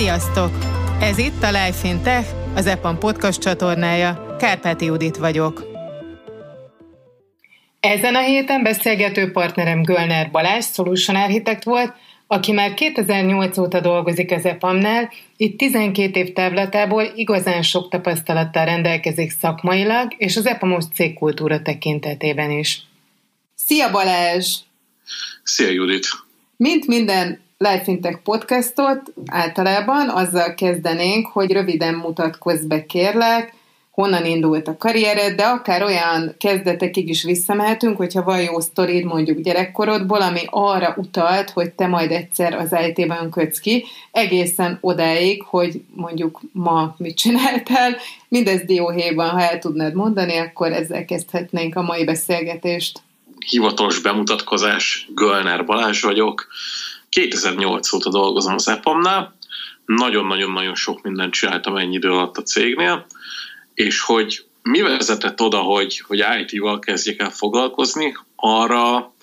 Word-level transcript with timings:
Sziasztok! 0.00 0.50
Ez 1.00 1.18
itt 1.18 1.42
a 1.42 1.46
Life 1.50 1.88
in 1.88 2.02
Tech, 2.02 2.28
az 2.54 2.66
EPAM 2.66 2.98
podcast 2.98 3.40
csatornája. 3.40 4.36
Kárpáti 4.38 4.84
Judit 4.84 5.16
vagyok. 5.16 5.66
Ezen 7.80 8.14
a 8.14 8.20
héten 8.20 8.62
beszélgető 8.62 9.30
partnerem 9.30 9.82
Gölner 9.82 10.30
Balázs, 10.30 10.64
Solution 10.64 11.16
Architect 11.16 11.64
volt, 11.64 11.92
aki 12.26 12.52
már 12.52 12.74
2008 12.74 13.58
óta 13.58 13.80
dolgozik 13.80 14.30
az 14.30 14.44
EPAM-nál, 14.44 15.12
itt 15.36 15.58
12 15.58 16.20
év 16.20 16.32
távlatából 16.32 17.12
igazán 17.14 17.62
sok 17.62 17.90
tapasztalattal 17.90 18.64
rendelkezik 18.64 19.30
szakmailag, 19.30 20.14
és 20.16 20.36
az 20.36 20.46
EPAMOS 20.46 20.84
cégkultúra 20.94 21.62
tekintetében 21.62 22.50
is. 22.50 22.82
Szia 23.54 23.90
Balázs! 23.90 24.56
Szia 25.42 25.70
Judit! 25.70 26.06
Mint 26.56 26.86
minden 26.86 27.48
Life 27.68 27.82
Fintech 27.82 28.18
podcastot 28.22 29.12
általában 29.26 30.08
azzal 30.08 30.54
kezdenénk, 30.54 31.26
hogy 31.26 31.52
röviden 31.52 31.94
mutatkozz 31.94 32.64
be 32.64 32.86
kérlek, 32.86 33.54
honnan 33.90 34.24
indult 34.24 34.68
a 34.68 34.76
karriered, 34.76 35.36
de 35.36 35.42
akár 35.42 35.82
olyan 35.82 36.34
kezdetekig 36.38 37.08
is 37.08 37.22
visszamehetünk, 37.22 37.96
hogyha 37.96 38.22
van 38.22 38.42
jó 38.42 38.60
sztorid 38.60 39.04
mondjuk 39.04 39.40
gyerekkorodból, 39.40 40.20
ami 40.20 40.40
arra 40.46 40.94
utalt, 40.96 41.50
hogy 41.50 41.70
te 41.70 41.86
majd 41.86 42.10
egyszer 42.10 42.54
az 42.54 42.76
IT-ben 42.88 43.30
kötsz 43.30 43.58
ki, 43.58 43.84
egészen 44.10 44.78
odáig, 44.80 45.42
hogy 45.42 45.82
mondjuk 45.94 46.40
ma 46.52 46.94
mit 46.98 47.16
csináltál. 47.16 47.96
Mindez 48.28 48.62
dióhéjban, 48.62 49.28
ha 49.28 49.40
el 49.40 49.58
tudnád 49.58 49.94
mondani, 49.94 50.36
akkor 50.36 50.72
ezzel 50.72 51.04
kezdhetnénk 51.04 51.76
a 51.76 51.82
mai 51.82 52.04
beszélgetést. 52.04 53.00
Hivatalos 53.46 54.00
bemutatkozás, 54.00 55.08
Gölner 55.14 55.64
Balázs 55.64 56.02
vagyok. 56.02 56.48
2008 57.10 57.92
óta 57.92 58.10
dolgozom 58.10 58.54
az 58.54 58.68
EPAM-nál, 58.68 59.36
nagyon-nagyon-nagyon 59.84 60.74
sok 60.74 61.02
mindent 61.02 61.32
csináltam 61.32 61.76
ennyi 61.76 61.94
idő 61.94 62.10
alatt 62.10 62.36
a 62.36 62.42
cégnél, 62.42 63.06
és 63.74 64.00
hogy 64.00 64.44
mi 64.62 64.80
vezetett 64.80 65.40
oda, 65.40 65.58
hogy, 65.58 66.02
hogy 66.06 66.24
IT-val 66.40 66.78
kezdjek 66.78 67.20
el 67.20 67.30
foglalkozni, 67.30 68.16
arra, 68.36 69.14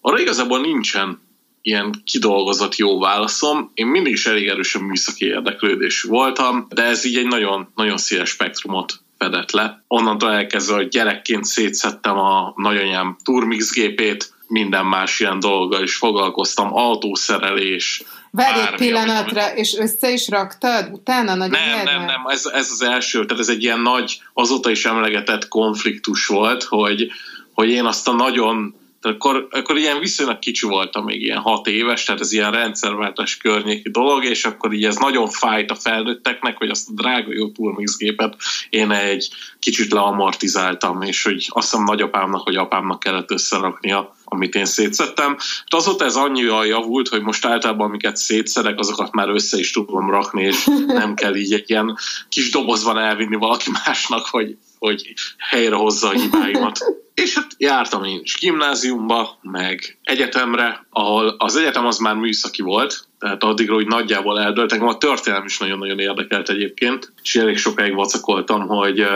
arra 0.00 0.20
igazából 0.20 0.60
nincsen 0.60 1.20
ilyen 1.62 2.02
kidolgozott 2.04 2.76
jó 2.76 2.98
válaszom. 2.98 3.70
Én 3.74 3.86
mindig 3.86 4.12
is 4.12 4.26
elég 4.26 4.48
erősen 4.48 4.82
műszaki 4.82 5.24
érdeklődésű 5.24 6.08
voltam, 6.08 6.66
de 6.68 6.82
ez 6.82 7.04
így 7.04 7.16
egy 7.16 7.26
nagyon, 7.26 7.68
nagyon 7.74 7.96
széles 7.96 8.28
spektrumot 8.28 8.92
fedett 9.18 9.50
le. 9.50 9.84
Onnantól 9.86 10.32
elkezdve, 10.32 10.74
hogy 10.74 10.88
gyerekként 10.88 11.44
szétszettem 11.44 12.18
a 12.18 12.52
nagyanyám 12.56 13.16
Turmix 13.24 13.72
gépét, 13.72 14.32
minden 14.50 14.86
más 14.86 15.20
ilyen 15.20 15.38
dolga 15.38 15.82
is 15.82 15.96
foglalkoztam, 15.96 16.74
autószerelés, 16.74 18.02
Várj 18.32 18.60
egy 18.60 18.74
pillanatra, 18.74 19.44
ami... 19.44 19.60
és 19.60 19.74
össze 19.78 20.10
is 20.12 20.28
raktad 20.28 20.88
utána? 20.92 21.34
Nagy 21.34 21.50
nem, 21.50 21.68
nem, 21.68 21.84
nem, 21.84 22.04
nem, 22.04 22.26
ez, 22.26 22.46
ez 22.46 22.70
az 22.70 22.82
első, 22.82 23.26
tehát 23.26 23.42
ez 23.42 23.48
egy 23.48 23.62
ilyen 23.62 23.80
nagy, 23.80 24.22
azóta 24.34 24.70
is 24.70 24.84
emlegetett 24.84 25.48
konfliktus 25.48 26.26
volt, 26.26 26.62
hogy, 26.62 27.10
hogy 27.52 27.68
én 27.68 27.84
azt 27.84 28.08
a 28.08 28.12
nagyon 28.12 28.78
tehát 29.00 29.16
akkor, 29.16 29.48
akkor 29.50 29.76
ilyen 29.76 29.98
viszonylag 29.98 30.38
kicsi 30.38 30.66
voltam, 30.66 31.04
még 31.04 31.22
ilyen 31.22 31.38
hat 31.38 31.66
éves, 31.66 32.04
tehát 32.04 32.20
ez 32.20 32.32
ilyen 32.32 32.50
rendszerváltás 32.50 33.36
környéki 33.36 33.90
dolog, 33.90 34.24
és 34.24 34.44
akkor 34.44 34.72
így 34.72 34.84
ez 34.84 34.96
nagyon 34.96 35.28
fájt 35.28 35.70
a 35.70 35.74
felnőtteknek, 35.74 36.56
hogy 36.56 36.68
azt 36.68 36.88
a 36.88 36.92
drága 36.94 37.32
jó 37.32 37.50
Turmix 37.50 37.96
gépet 37.96 38.36
én 38.70 38.90
egy 38.90 39.28
kicsit 39.58 39.92
leamortizáltam, 39.92 41.02
és 41.02 41.22
hogy 41.22 41.46
azt 41.48 41.70
hiszem 41.70 41.84
nagyapámnak, 41.84 42.40
hogy 42.40 42.56
apámnak 42.56 43.00
kellett 43.00 43.30
összeraknia, 43.30 44.14
amit 44.32 44.54
én 44.54 44.64
szétszettem. 44.64 45.28
Hát 45.28 45.74
azóta 45.74 46.04
ez 46.04 46.16
annyira 46.16 46.64
javult, 46.64 47.08
hogy 47.08 47.22
most 47.22 47.46
általában 47.46 47.86
amiket 47.86 48.16
szétszedek, 48.16 48.78
azokat 48.78 49.12
már 49.12 49.28
össze 49.28 49.58
is 49.58 49.70
tudom 49.70 50.10
rakni, 50.10 50.42
és 50.42 50.64
nem 50.86 51.14
kell 51.14 51.34
így 51.34 51.52
egy 51.52 51.70
ilyen 51.70 51.98
kis 52.28 52.50
dobozban 52.50 52.98
elvinni 52.98 53.36
valaki 53.36 53.70
másnak, 53.84 54.26
hogy, 54.26 54.56
hogy 54.78 55.14
helyre 55.38 55.74
hozza 55.74 56.08
a 56.08 56.12
hibáimat. 56.12 56.78
És 57.14 57.34
hát 57.34 57.54
jártam 57.58 58.04
én 58.04 58.20
is 58.22 58.38
gimnáziumba, 58.38 59.38
meg 59.42 59.98
egyetemre, 60.02 60.86
ahol 60.90 61.34
az 61.38 61.56
egyetem 61.56 61.86
az 61.86 61.98
már 61.98 62.14
műszaki 62.14 62.62
volt, 62.62 63.08
tehát 63.18 63.42
addigra 63.42 63.74
úgy 63.74 63.86
nagyjából 63.86 64.40
eldölt. 64.40 64.72
Engem 64.72 64.88
a 64.88 64.98
történelem 64.98 65.44
is 65.44 65.58
nagyon-nagyon 65.58 65.98
érdekelt 65.98 66.48
egyébként, 66.48 67.12
és 67.22 67.36
elég 67.36 67.56
sokáig 67.56 67.94
vacakoltam, 67.94 68.66
hogy, 68.66 69.06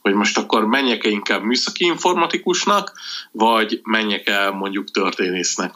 hogy 0.00 0.14
most 0.14 0.38
akkor 0.38 0.66
menjek-e 0.66 1.08
inkább 1.08 1.42
műszaki 1.42 1.84
informatikusnak, 1.84 2.92
vagy 3.32 3.80
menjek 3.82 4.28
el 4.28 4.50
mondjuk 4.50 4.90
történésznek. 4.90 5.74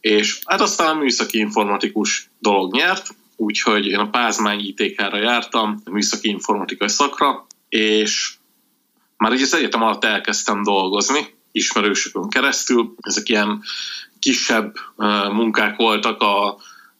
És 0.00 0.38
hát 0.44 0.60
aztán 0.60 0.96
a 0.96 0.98
műszaki 0.98 1.38
informatikus 1.38 2.30
dolog 2.38 2.74
nyert, 2.74 3.08
úgyhogy 3.36 3.86
én 3.86 3.98
a 3.98 4.10
Pázmány 4.10 4.60
ITK-ra 4.60 5.16
jártam, 5.16 5.82
műszaki 5.90 6.28
informatikai 6.28 6.88
szakra, 6.88 7.46
és 7.68 8.34
már 9.16 9.32
így 9.32 9.42
az 9.42 9.54
egyetem 9.54 9.82
alatt 9.82 10.04
elkezdtem 10.04 10.62
dolgozni, 10.62 11.34
ismerősökön 11.52 12.28
keresztül. 12.28 12.94
Ezek 13.00 13.28
ilyen 13.28 13.62
kisebb 14.18 14.74
munkák 15.32 15.76
voltak, 15.76 16.20
a, 16.20 16.56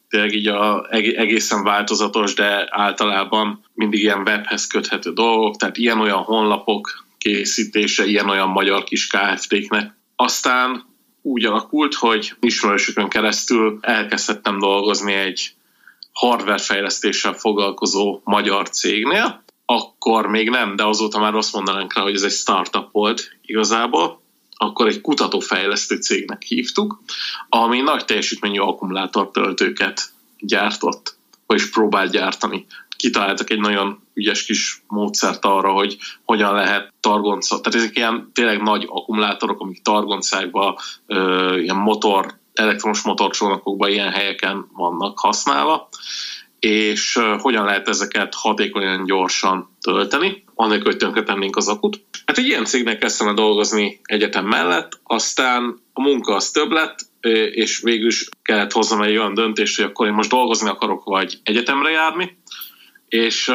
tényleg 0.09 0.33
így 0.33 0.47
a, 0.47 0.87
egészen 0.89 1.63
változatos, 1.63 2.33
de 2.33 2.67
általában 2.69 3.65
mindig 3.73 4.01
ilyen 4.01 4.21
webhez 4.21 4.67
köthető 4.67 5.13
dolgok, 5.13 5.55
tehát 5.55 5.77
ilyen-olyan 5.77 6.23
honlapok 6.23 7.05
készítése, 7.17 8.05
ilyen-olyan 8.05 8.49
magyar 8.49 8.83
kis 8.83 9.07
KFT-knek. 9.07 9.95
Aztán 10.15 10.85
úgy 11.21 11.45
alakult, 11.45 11.93
hogy 11.93 12.33
ismerősökön 12.39 13.09
keresztül 13.09 13.77
elkezdhettem 13.81 14.59
dolgozni 14.59 15.13
egy 15.13 15.55
hardware 16.11 16.57
fejlesztéssel 16.57 17.33
foglalkozó 17.33 18.21
magyar 18.23 18.69
cégnél, 18.69 19.43
akkor 19.65 20.27
még 20.27 20.49
nem, 20.49 20.75
de 20.75 20.85
azóta 20.85 21.19
már 21.19 21.35
azt 21.35 21.53
mondanánk 21.53 21.93
rá, 21.93 22.01
hogy 22.01 22.13
ez 22.13 22.23
egy 22.23 22.31
startup 22.31 22.91
volt 22.91 23.37
igazából, 23.41 24.21
akkor 24.57 24.87
egy 24.87 25.01
kutatófejlesztő 25.01 25.95
cégnek 25.95 26.41
hívtuk, 26.41 27.01
ami 27.49 27.81
nagy 27.81 28.05
teljesítményű 28.05 28.59
akkumulátortöltőket 28.59 30.01
gyártott, 30.39 31.17
vagyis 31.45 31.69
próbált 31.69 32.11
gyártani. 32.11 32.65
Kitaláltak 32.95 33.49
egy 33.49 33.59
nagyon 33.59 33.99
ügyes 34.13 34.45
kis 34.45 34.83
módszert 34.87 35.45
arra, 35.45 35.71
hogy 35.71 35.97
hogyan 36.23 36.53
lehet 36.53 36.93
targonca, 36.99 37.61
tehát 37.61 37.79
ezek 37.79 37.97
ilyen 37.97 38.31
tényleg 38.33 38.61
nagy 38.61 38.85
akkumulátorok, 38.89 39.61
amik 39.61 39.81
targoncákban, 39.81 40.75
ilyen 41.57 41.75
motor, 41.75 42.37
elektromos 42.53 43.01
motorcsónakokban 43.01 43.89
ilyen 43.89 44.11
helyeken 44.11 44.67
vannak 44.73 45.19
használva, 45.19 45.89
és 46.59 47.19
hogyan 47.37 47.65
lehet 47.65 47.87
ezeket 47.87 48.33
hatékonyan, 48.35 49.05
gyorsan 49.05 49.77
tölteni, 49.81 50.43
annak, 50.55 50.83
hogy 50.83 50.97
tönkretennénk 50.97 51.55
az 51.55 51.67
akut. 51.67 52.03
Hát 52.25 52.37
egy 52.37 52.47
ilyen 52.47 52.65
cégnek 52.65 52.97
kezdtem 52.97 53.35
dolgozni 53.35 53.99
egyetem 54.03 54.45
mellett, 54.45 54.99
aztán 55.03 55.79
a 55.93 56.01
munka 56.01 56.35
az 56.35 56.51
több 56.51 56.71
lett, 56.71 56.99
és 57.51 57.79
végül 57.83 58.07
is 58.07 58.29
kellett 58.41 58.71
hoznom 58.71 59.01
egy 59.01 59.17
olyan 59.17 59.33
döntést, 59.33 59.75
hogy 59.75 59.85
akkor 59.85 60.07
én 60.07 60.13
most 60.13 60.29
dolgozni 60.29 60.69
akarok, 60.69 61.03
vagy 61.03 61.39
egyetemre 61.43 61.89
járni, 61.89 62.37
és 63.07 63.47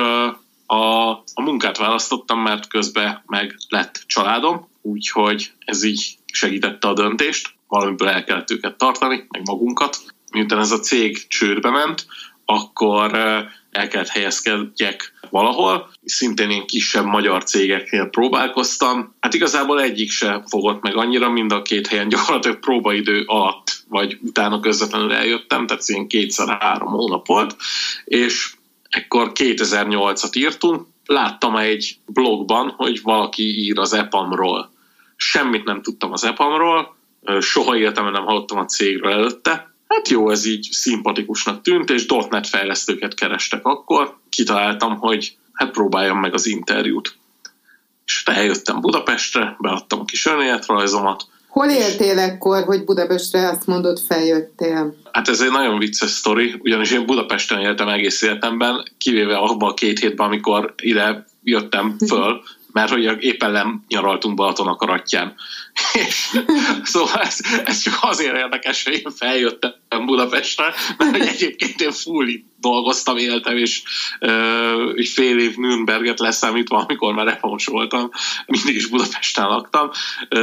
a, 0.66 1.08
a 1.34 1.42
munkát 1.42 1.78
választottam, 1.78 2.40
mert 2.40 2.68
közben 2.68 3.22
meg 3.26 3.56
lett 3.68 4.02
családom, 4.06 4.68
úgyhogy 4.82 5.52
ez 5.64 5.82
így 5.82 6.16
segítette 6.32 6.88
a 6.88 6.94
döntést, 6.94 7.54
valamiből 7.68 8.08
el 8.08 8.24
kellett 8.24 8.50
őket 8.50 8.76
tartani, 8.76 9.26
meg 9.28 9.42
magunkat. 9.44 9.98
Miután 10.30 10.58
ez 10.58 10.70
a 10.70 10.80
cég 10.80 11.26
csődbe 11.26 11.70
ment, 11.70 12.06
akkor 12.52 13.14
el 13.70 13.88
kellett 13.88 14.08
helyezkedjek 14.08 15.12
valahol. 15.30 15.90
Szintén 16.04 16.50
én 16.50 16.66
kisebb 16.66 17.04
magyar 17.04 17.44
cégeknél 17.44 18.06
próbálkoztam. 18.06 19.14
Hát 19.20 19.34
igazából 19.34 19.82
egyik 19.82 20.10
se 20.10 20.42
fogott 20.46 20.82
meg 20.82 20.96
annyira, 20.96 21.30
mind 21.30 21.52
a 21.52 21.62
két 21.62 21.86
helyen 21.86 22.08
gyakorlatilag 22.08 22.58
próbaidő 22.58 23.22
alatt, 23.26 23.84
vagy 23.88 24.18
utána 24.22 24.60
közvetlenül 24.60 25.12
eljöttem, 25.12 25.66
tehát 25.66 25.88
ilyen 25.88 26.06
kétszer-három 26.06 26.88
hónap 26.88 27.26
volt, 27.26 27.56
és 28.04 28.54
ekkor 28.88 29.32
2008-at 29.34 30.36
írtunk, 30.36 30.86
láttam 31.06 31.56
egy 31.56 31.96
blogban, 32.06 32.74
hogy 32.76 33.02
valaki 33.02 33.64
ír 33.64 33.78
az 33.78 33.92
EPAM-ról. 33.92 34.70
Semmit 35.16 35.64
nem 35.64 35.82
tudtam 35.82 36.12
az 36.12 36.24
EPAM-ról, 36.24 36.96
soha 37.40 37.76
életemben 37.76 38.12
nem 38.12 38.24
hallottam 38.24 38.58
a 38.58 38.64
cégről 38.64 39.12
előtte, 39.12 39.71
Hát 39.94 40.08
jó, 40.08 40.30
ez 40.30 40.44
így 40.44 40.68
szimpatikusnak 40.70 41.62
tűnt, 41.62 41.90
és 41.90 42.06
.NET 42.30 42.48
fejlesztőket 42.48 43.14
kerestek 43.14 43.64
akkor. 43.66 44.16
Kitaláltam, 44.28 44.96
hogy 44.96 45.36
hát 45.52 45.70
próbáljam 45.70 46.18
meg 46.18 46.34
az 46.34 46.46
interjút. 46.46 47.16
És 48.04 48.22
eljöttem 48.24 48.80
Budapestre, 48.80 49.56
beadtam 49.58 50.00
a 50.00 50.04
kis 50.04 50.26
önéletrajzomat. 50.26 51.26
Hol 51.48 51.68
éltél 51.68 52.18
ekkor, 52.18 52.64
hogy 52.64 52.84
Budapestre 52.84 53.48
azt 53.48 53.66
mondod, 53.66 53.98
feljöttél? 54.06 54.96
Hát 55.12 55.28
ez 55.28 55.40
egy 55.40 55.50
nagyon 55.50 55.78
vicces 55.78 56.10
sztori, 56.10 56.54
ugyanis 56.58 56.90
én 56.90 57.06
Budapesten 57.06 57.60
éltem 57.60 57.88
egész 57.88 58.22
életemben, 58.22 58.88
kivéve 58.98 59.36
abban 59.36 59.70
a 59.70 59.74
két 59.74 59.98
hétben, 59.98 60.26
amikor 60.26 60.74
ide 60.76 61.26
jöttem 61.42 61.96
föl, 62.06 62.42
mert 62.72 62.90
hogy 62.90 63.24
éppen 63.24 63.50
nem 63.50 63.84
nyaraltunk 63.88 64.34
Balaton 64.34 64.66
a 64.66 64.76
karatján. 64.76 65.34
szóval 66.82 67.22
ez, 67.22 67.36
ez 67.64 67.78
csak 67.78 67.98
azért 68.00 68.36
érdekes, 68.36 68.84
hogy 68.84 69.02
én 69.04 69.12
feljöttem 69.16 69.72
Budapestre, 69.98 70.74
mert 70.98 71.28
egyébként 71.34 71.80
én 71.80 71.92
full 71.92 72.26
dolgoztam, 72.60 73.16
éltem, 73.16 73.56
és 73.56 73.82
uh, 74.20 75.04
fél 75.04 75.38
év 75.38 75.56
Nürnberget 75.56 76.18
leszámítva, 76.18 76.78
amikor 76.78 77.14
már 77.14 77.26
repamos 77.26 77.66
voltam, 77.66 78.10
mindig 78.46 78.74
is 78.74 78.86
Budapesten 78.86 79.46
laktam, 79.46 79.90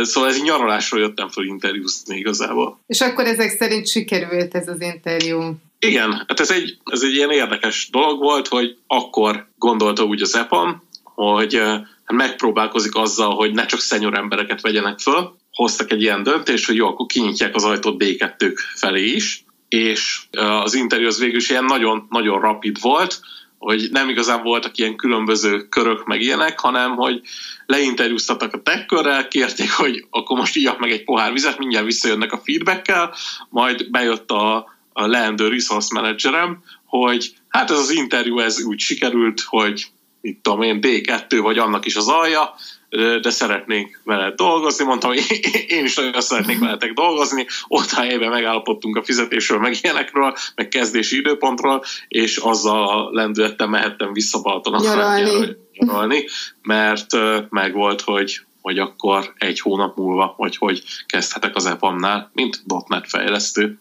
szóval 0.01 0.30
ez 0.30 0.36
egy 0.36 0.44
nyaralásról 0.44 1.01
jöttem 1.01 1.30
fel 1.30 1.44
interjúzni 1.44 2.18
igazából. 2.18 2.80
És 2.88 3.01
akkor 3.01 3.25
ezek 3.25 3.50
szerint 3.50 3.88
sikerült 3.88 4.56
ez 4.56 4.68
az 4.68 4.81
interjú? 4.81 5.54
Igen, 5.80 6.12
hát 6.28 6.40
ez 6.40 6.51
egy, 6.51 6.78
ez 6.92 7.01
egy 7.01 7.13
ilyen 7.13 7.31
érdekes 7.31 7.88
dolog 7.92 8.19
volt, 8.19 8.48
hogy 8.48 8.78
akkor 8.88 9.48
gondolta 9.57 10.04
úgy 10.04 10.22
az 10.22 10.36
EPAM, 10.36 10.84
hogy 11.04 11.56
uh, 11.56 11.75
megpróbálkozik 12.07 12.96
azzal, 12.96 13.36
hogy 13.36 13.54
ne 13.54 13.66
csak 13.66 13.80
szenyor 13.80 14.18
embereket 14.18 14.62
vegyenek 14.62 15.00
föl, 15.00 15.38
hoztak 15.60 15.92
egy 15.92 16.02
ilyen 16.02 16.24
döntést, 16.24 16.66
hogy 16.66 16.76
jó, 16.76 16.88
akkor 16.88 17.06
kinyitják 17.06 17.56
az 17.56 17.64
ajtót 17.64 18.04
2 18.18 18.54
felé 18.76 19.06
is, 19.06 19.44
és 19.70 20.22
az 20.32 20.74
interjú 20.74 21.08
az 21.08 21.20
végül 21.20 21.38
is 21.38 21.50
ilyen 21.50 21.66
nagyon-nagyon 21.66 22.40
rapid 22.40 22.82
volt, 22.82 23.20
hogy 23.58 23.88
nem 23.92 24.10
igazán 24.10 24.44
voltak 24.44 24.78
ilyen 24.78 24.96
különböző 24.96 25.68
körök 25.68 26.06
meg 26.06 26.22
ilyenek, 26.22 26.60
hanem 26.60 26.96
hogy 26.96 27.22
leinterjúztattak 27.66 28.54
a 28.54 28.62
tekkörrel, 28.62 29.28
kérték, 29.28 29.72
hogy 29.72 30.06
akkor 30.10 30.38
most 30.38 30.56
íjak 30.56 30.80
meg 30.80 30.92
egy 30.92 31.04
pohár 31.04 31.34
vizet, 31.34 31.58
mindjárt 31.58 31.86
visszajönnek 31.86 32.32
a 32.32 32.42
feedbackkel, 32.44 33.14
majd 33.50 33.90
bejött 33.90 34.32
a, 34.32 34.56
a 34.94 35.08
leendő 35.08 35.48
resource 35.48 36.00
managerem, 36.00 36.64
hogy 36.86 37.34
hát 37.48 37.72
ez 37.72 37.78
az 37.78 37.92
interjú 37.92 38.40
ez 38.40 38.64
úgy 38.64 38.80
sikerült, 38.80 39.42
hogy 39.42 39.86
mit 40.22 40.40
tudom 40.42 40.62
én, 40.62 40.80
D2 40.82 41.40
vagy 41.42 41.58
annak 41.58 41.86
is 41.86 41.96
az 41.96 42.08
alja, 42.08 42.56
de 43.21 43.30
szeretnénk 43.30 44.01
vele 44.03 44.31
dolgozni. 44.36 44.86
Mondtam, 44.86 45.09
hogy 45.09 45.39
én 45.68 45.83
is 45.83 45.95
nagyon 45.95 46.21
szeretnék 46.21 46.59
veletek 46.59 46.94
dolgozni. 46.94 47.45
Ott 47.68 47.91
helyben 47.91 48.30
megállapodtunk 48.30 48.95
a 48.95 49.03
fizetésről, 49.03 49.59
meg 49.59 49.77
ilyenekről, 49.81 50.36
meg 50.56 50.68
kezdési 50.68 51.18
időpontról, 51.18 51.83
és 52.07 52.38
azzal 52.38 52.88
a 52.88 53.09
lendülettel 53.12 53.68
mehettem 53.68 54.13
vissza 54.13 54.41
Balaton 54.41 54.81
nyaralni. 54.81 55.57
nyaralni, 55.74 56.25
mert 56.62 57.07
megvolt, 57.50 58.01
hogy 58.01 58.41
hogy 58.62 58.80
akkor 58.80 59.33
egy 59.38 59.59
hónap 59.59 59.97
múlva, 59.97 60.33
vagy 60.38 60.57
hogy 60.57 60.83
kezdhetek 61.06 61.56
az 61.56 61.65
EPAM-nál, 61.65 62.31
mint 62.33 62.62
.NET 62.88 63.09
fejlesztő. 63.09 63.77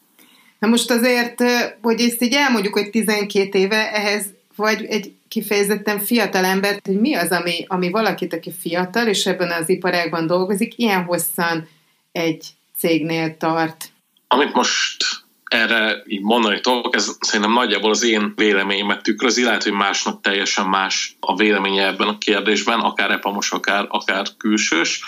Na 0.59 0.69
most 0.69 0.91
azért, 0.91 1.43
hogy 1.83 2.01
ezt 2.01 2.23
így 2.23 2.33
elmondjuk, 2.33 2.75
hogy 2.75 2.91
12 2.91 3.59
éve, 3.59 3.93
ehhez 3.93 4.27
vagy 4.57 4.85
egy 4.85 5.13
kifejezetten 5.29 5.99
fiatal 5.99 6.45
embert, 6.45 6.87
hogy 6.87 7.01
mi 7.01 7.15
az, 7.15 7.31
ami, 7.31 7.65
ami 7.67 7.91
valakit, 7.91 8.33
aki 8.33 8.53
fiatal, 8.61 9.07
és 9.07 9.27
ebben 9.27 9.51
az 9.51 9.69
iparágban 9.69 10.27
dolgozik, 10.27 10.79
ilyen 10.79 11.05
hosszan 11.05 11.69
egy 12.13 12.47
cégnél 12.77 13.37
tart. 13.37 13.91
Amit 14.29 14.53
most 14.53 15.05
erre 15.45 16.03
így 16.07 16.23
mondani 16.23 16.61
tudok, 16.61 16.95
ez 16.95 17.17
szerintem 17.21 17.53
nagyjából 17.53 17.91
az 17.91 18.03
én 18.03 18.33
véleményemet 18.37 19.03
tükrözi, 19.03 19.43
lehet, 19.43 19.63
hogy 19.63 19.73
másnak 19.73 20.21
teljesen 20.21 20.67
más 20.67 21.17
a 21.21 21.37
véleménye 21.37 21.87
ebben 21.87 22.09
a 22.09 22.19
kérdésben, 22.19 22.81
akár 22.81 23.11
epamos, 23.11 23.51
akár, 23.51 23.87
akár 23.89 24.27
külsős. 24.37 25.03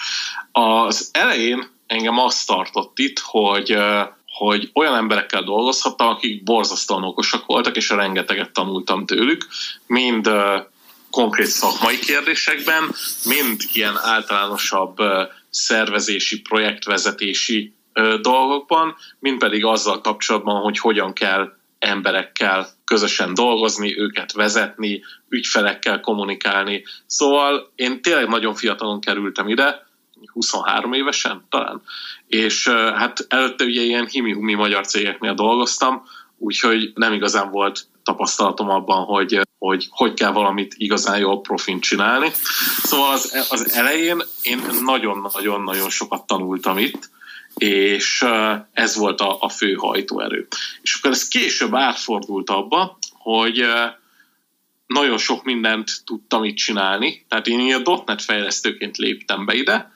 Az 0.52 1.10
elején 1.12 1.68
engem 1.86 2.18
azt 2.18 2.46
tartott 2.46 2.98
itt, 2.98 3.18
hogy 3.18 3.76
hogy 4.46 4.70
olyan 4.74 4.94
emberekkel 4.94 5.42
dolgozhattam, 5.42 6.08
akik 6.08 6.42
borzasztóan 6.42 7.04
okosak 7.04 7.46
voltak, 7.46 7.76
és 7.76 7.88
rengeteget 7.88 8.52
tanultam 8.52 9.06
tőlük, 9.06 9.46
mind 9.86 10.30
konkrét 11.10 11.46
szakmai 11.46 11.98
kérdésekben, 11.98 12.94
mind 13.24 13.60
ilyen 13.72 13.96
általánosabb 13.96 14.96
szervezési, 15.50 16.40
projektvezetési 16.40 17.74
dolgokban, 18.20 18.96
mind 19.18 19.38
pedig 19.38 19.64
azzal 19.64 20.00
kapcsolatban, 20.00 20.62
hogy 20.62 20.78
hogyan 20.78 21.12
kell 21.12 21.52
emberekkel 21.78 22.68
közösen 22.84 23.34
dolgozni, 23.34 23.98
őket 23.98 24.32
vezetni, 24.32 25.02
ügyfelekkel 25.28 26.00
kommunikálni. 26.00 26.84
Szóval 27.06 27.72
én 27.74 28.02
tényleg 28.02 28.28
nagyon 28.28 28.54
fiatalon 28.54 29.00
kerültem 29.00 29.48
ide, 29.48 29.88
23 30.32 30.92
évesen 30.92 31.44
talán, 31.48 31.82
és 32.26 32.68
hát 32.68 33.26
előtte 33.28 33.64
ugye 33.64 33.82
ilyen 33.82 34.06
himi-humi 34.06 34.54
magyar 34.54 34.86
cégeknél 34.86 35.34
dolgoztam, 35.34 36.02
úgyhogy 36.38 36.92
nem 36.94 37.12
igazán 37.12 37.50
volt 37.50 37.86
tapasztalatom 38.02 38.70
abban, 38.70 39.04
hogy 39.04 39.40
hogy, 39.58 39.86
hogy 39.90 40.14
kell 40.14 40.32
valamit 40.32 40.74
igazán 40.76 41.18
jól 41.18 41.40
profin 41.40 41.80
csinálni. 41.80 42.30
Szóval 42.82 43.12
az, 43.12 43.46
az 43.50 43.72
elején 43.72 44.22
én 44.42 44.62
nagyon-nagyon-nagyon 44.84 45.90
sokat 45.90 46.26
tanultam 46.26 46.78
itt, 46.78 47.10
és 47.54 48.24
ez 48.72 48.96
volt 48.96 49.20
a, 49.20 49.36
a 49.40 49.48
fő 49.48 49.72
hajtóerő. 49.72 50.46
És 50.82 50.94
akkor 50.94 51.10
ez 51.10 51.28
később 51.28 51.74
átfordult 51.74 52.50
abba, 52.50 52.98
hogy 53.12 53.64
nagyon 54.86 55.18
sok 55.18 55.44
mindent 55.44 55.90
tudtam 56.04 56.44
itt 56.44 56.56
csinálni, 56.56 57.24
tehát 57.28 57.46
én 57.46 57.82
a 57.84 58.02
.NET 58.06 58.22
fejlesztőként 58.22 58.96
léptem 58.96 59.44
be 59.44 59.54
ide, 59.54 59.92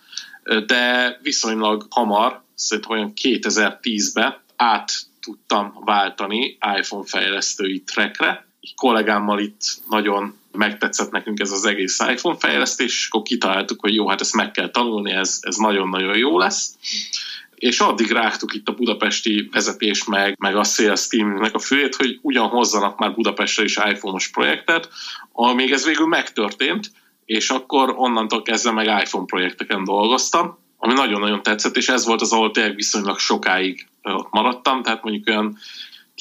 de 0.67 1.19
viszonylag 1.23 1.87
hamar, 1.91 2.43
szerintem 2.55 2.93
olyan 2.93 3.12
2010-ben 3.23 4.37
át 4.56 4.93
tudtam 5.20 5.76
váltani 5.85 6.58
iPhone 6.79 7.06
fejlesztői 7.06 7.82
trackre. 7.82 8.46
Egy 8.61 8.75
kollégámmal 8.75 9.38
itt 9.38 9.62
nagyon 9.88 10.38
megtetszett 10.52 11.11
nekünk 11.11 11.41
ez 11.41 11.50
az 11.50 11.64
egész 11.64 11.99
iPhone 11.99 12.38
fejlesztés, 12.38 12.93
és 12.93 13.06
akkor 13.08 13.23
kitaláltuk, 13.23 13.81
hogy 13.81 13.94
jó, 13.94 14.08
hát 14.08 14.20
ezt 14.20 14.35
meg 14.35 14.50
kell 14.50 14.70
tanulni, 14.70 15.12
ez, 15.12 15.38
ez 15.41 15.56
nagyon-nagyon 15.56 16.17
jó 16.17 16.38
lesz. 16.38 16.75
És 17.55 17.81
addig 17.81 18.11
rágtuk 18.11 18.55
itt 18.55 18.69
a 18.69 18.75
budapesti 18.75 19.49
vezetés 19.52 20.05
meg, 20.05 20.37
meg 20.38 20.56
a 20.56 20.64
sales 20.64 21.06
teamnek 21.06 21.55
a 21.55 21.58
főjét, 21.58 21.94
hogy 21.94 22.19
ugyan 22.23 22.49
hozzanak 22.49 22.99
már 22.99 23.14
Budapestre 23.14 23.64
is 23.64 23.76
iPhone-os 23.76 24.29
projektet, 24.29 24.88
amíg 25.32 25.73
ez 25.73 25.85
végül 25.85 26.06
megtörtént, 26.06 26.90
és 27.25 27.50
akkor 27.50 27.94
onnantól 27.97 28.43
kezdve 28.43 28.71
meg 28.71 28.87
iPhone 28.87 29.25
projekteken 29.25 29.85
dolgoztam, 29.85 30.59
ami 30.76 30.93
nagyon-nagyon 30.93 31.43
tetszett, 31.43 31.76
és 31.76 31.88
ez 31.88 32.05
volt 32.05 32.21
az, 32.21 32.32
ahol 32.32 32.50
tényleg 32.50 32.75
viszonylag 32.75 33.19
sokáig 33.19 33.87
ott 34.03 34.31
maradtam, 34.31 34.82
tehát 34.82 35.03
mondjuk 35.03 35.29
olyan 35.29 35.59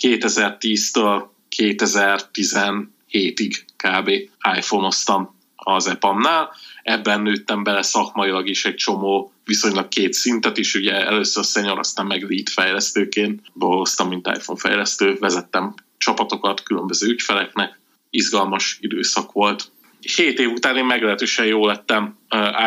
2010-től 0.02 1.24
2017-ig 1.58 3.56
kb. 3.78 4.10
iPhone-oztam 4.58 5.36
az 5.56 5.88
EPAM-nál, 5.88 6.52
ebben 6.84 7.22
nőttem 7.22 7.64
bele 7.64 7.82
szakmailag 7.82 8.48
is 8.48 8.66
egy 8.66 8.76
csomó 8.76 9.34
viszonylag 9.46 9.88
két 9.88 10.14
szintet 10.14 10.58
is, 10.58 10.76
ugye 10.76 11.06
először 11.06 11.44
senior, 11.44 11.80
aztán 11.80 12.06
meg 12.06 12.30
lead 12.30 12.50
fejlesztőként 12.50 13.42
dolgoztam, 13.54 14.08
mint 14.08 14.28
iPhone 14.28 14.60
fejlesztő, 14.60 15.18
vezettem 15.20 15.74
csapatokat 15.98 16.64
különböző 16.64 17.08
ügyfeleknek, 17.08 17.80
izgalmas 18.10 18.78
időszak 18.82 19.32
volt, 19.32 19.72
7 20.16 20.40
év 20.40 20.50
után 20.50 20.78
én 20.78 20.86
meglehetősen 20.86 21.46
jó 21.46 21.66
lettem 21.66 22.18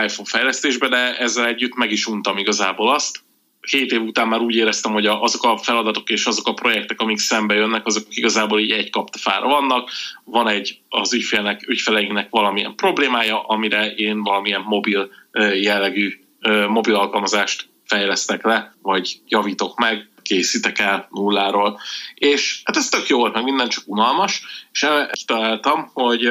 iPhone 0.04 0.28
fejlesztésbe, 0.28 0.88
de 0.88 1.18
ezzel 1.18 1.46
együtt 1.46 1.74
meg 1.74 1.90
is 1.90 2.06
untam 2.06 2.38
igazából 2.38 2.92
azt. 2.92 3.24
7 3.60 3.92
év 3.92 4.02
után 4.02 4.28
már 4.28 4.40
úgy 4.40 4.54
éreztem, 4.54 4.92
hogy 4.92 5.06
azok 5.06 5.42
a 5.42 5.56
feladatok 5.58 6.10
és 6.10 6.24
azok 6.26 6.46
a 6.46 6.54
projektek, 6.54 7.00
amik 7.00 7.18
szembe 7.18 7.54
jönnek, 7.54 7.86
azok 7.86 8.04
igazából 8.08 8.60
így 8.60 8.70
egy 8.70 8.90
kaptafára 8.90 9.48
vannak. 9.48 9.90
Van 10.24 10.48
egy 10.48 10.78
az 10.88 11.12
ügyfélnek, 11.12 11.68
ügyfeleinknek 11.68 12.30
valamilyen 12.30 12.74
problémája, 12.74 13.42
amire 13.42 13.94
én 13.94 14.22
valamilyen 14.22 14.62
mobil 14.66 15.10
jellegű 15.54 16.20
mobil 16.68 16.94
alkalmazást 16.94 17.68
fejlesztek 17.84 18.44
le, 18.44 18.74
vagy 18.82 19.18
javítok 19.28 19.78
meg, 19.78 20.08
készítek 20.22 20.78
el 20.78 21.08
nulláról. 21.10 21.80
És 22.14 22.60
hát 22.64 22.76
ez 22.76 22.88
tök 22.88 23.06
jó 23.06 23.18
volt, 23.18 23.34
meg 23.34 23.44
minden 23.44 23.68
csak 23.68 23.84
unalmas, 23.86 24.42
és 24.72 25.24
találtam, 25.26 25.90
hogy 25.92 26.30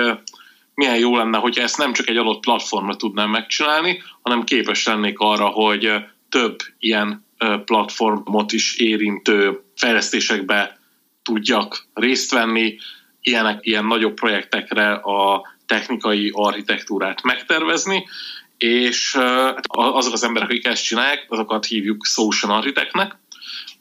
milyen 0.75 0.97
jó 0.97 1.17
lenne, 1.17 1.37
hogyha 1.37 1.61
ezt 1.61 1.77
nem 1.77 1.93
csak 1.93 2.07
egy 2.07 2.17
adott 2.17 2.39
platformra 2.39 2.95
tudnám 2.95 3.29
megcsinálni, 3.29 4.01
hanem 4.21 4.43
képes 4.43 4.85
lennék 4.85 5.19
arra, 5.19 5.45
hogy 5.45 5.93
több 6.29 6.57
ilyen 6.79 7.25
platformot 7.65 8.51
is 8.51 8.77
érintő 8.77 9.63
fejlesztésekbe 9.75 10.79
tudjak 11.23 11.87
részt 11.93 12.31
venni, 12.31 12.77
ilyenek, 13.21 13.65
ilyen 13.65 13.85
nagyobb 13.85 14.13
projektekre 14.13 14.91
a 14.93 15.47
technikai 15.65 16.31
architektúrát 16.33 17.23
megtervezni, 17.23 18.07
és 18.57 19.17
azok 19.67 20.13
az 20.13 20.23
emberek, 20.23 20.49
akik 20.49 20.65
ezt 20.65 20.83
csinálják, 20.83 21.25
azokat 21.29 21.65
hívjuk 21.65 22.05
social 22.05 22.51
architektnek, 22.51 23.17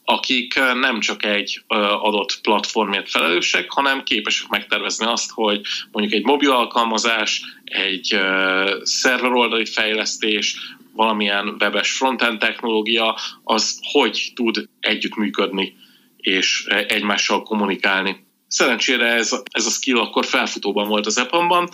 akik 0.05 0.55
nem 0.55 1.01
csak 1.01 1.25
egy 1.25 1.63
adott 2.01 2.39
platformért 2.43 3.11
felelősek, 3.11 3.71
hanem 3.71 4.03
képesek 4.03 4.49
megtervezni 4.49 5.07
azt, 5.07 5.31
hogy 5.31 5.61
mondjuk 5.93 6.15
egy 6.15 6.25
mobil 6.25 6.51
alkalmazás, 6.51 7.43
egy 7.65 8.19
szerveroldali 8.83 9.65
fejlesztés, 9.65 10.57
valamilyen 10.93 11.57
webes 11.61 11.93
frontend 11.93 12.39
technológia, 12.39 13.19
az 13.45 13.79
hogy 13.93 14.33
tud 14.35 14.69
együttműködni 14.81 15.77
és 16.17 16.65
egymással 16.67 17.43
kommunikálni. 17.43 18.27
Szerencsére 18.47 19.07
ez, 19.07 19.41
ez 19.51 19.67
a 19.67 19.71
skill 19.71 19.99
akkor 19.99 20.25
felfutóban 20.25 20.89
volt 20.89 21.07
az 21.07 21.19
EPAM-ban, 21.19 21.69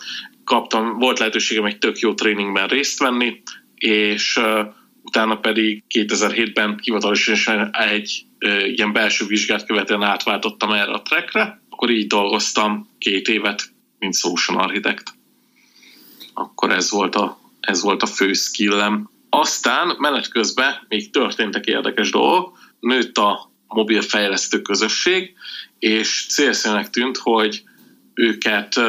kaptam, 0.44 0.98
volt 0.98 1.18
lehetőségem 1.18 1.64
egy 1.64 1.78
tök 1.78 1.98
jó 1.98 2.14
tréningben 2.14 2.68
részt 2.68 2.98
venni, 2.98 3.42
és 3.74 4.40
utána 5.02 5.36
pedig 5.36 5.84
2007-ben 5.94 6.78
hivatalosan 6.82 7.70
egy 7.72 8.24
ilyen 8.64 8.92
belső 8.92 9.26
vizsgát 9.26 9.66
követően 9.66 10.02
átváltottam 10.02 10.72
erre 10.72 10.92
a 10.92 11.02
trackre, 11.02 11.60
akkor 11.70 11.90
így 11.90 12.06
dolgoztam 12.06 12.88
két 12.98 13.28
évet, 13.28 13.62
mint 13.98 14.14
solution 14.14 14.58
architect. 14.58 15.14
Akkor 16.34 16.70
ez 16.70 16.90
volt 16.90 17.14
a, 17.14 17.38
ez 17.60 17.82
volt 17.82 18.02
a 18.02 18.06
fő 18.06 18.32
skillem. 18.32 19.10
Aztán 19.28 19.96
menet 19.98 20.28
közben 20.28 20.74
még 20.88 21.10
történtek 21.10 21.66
érdekes 21.66 22.10
dolgok, 22.10 22.58
nőtt 22.80 23.16
a 23.16 23.50
mobil 23.66 24.02
fejlesztő 24.02 24.62
közösség, 24.62 25.34
és 25.78 26.26
célszerűnek 26.28 26.90
tűnt, 26.90 27.16
hogy 27.16 27.62
őket 28.14 28.80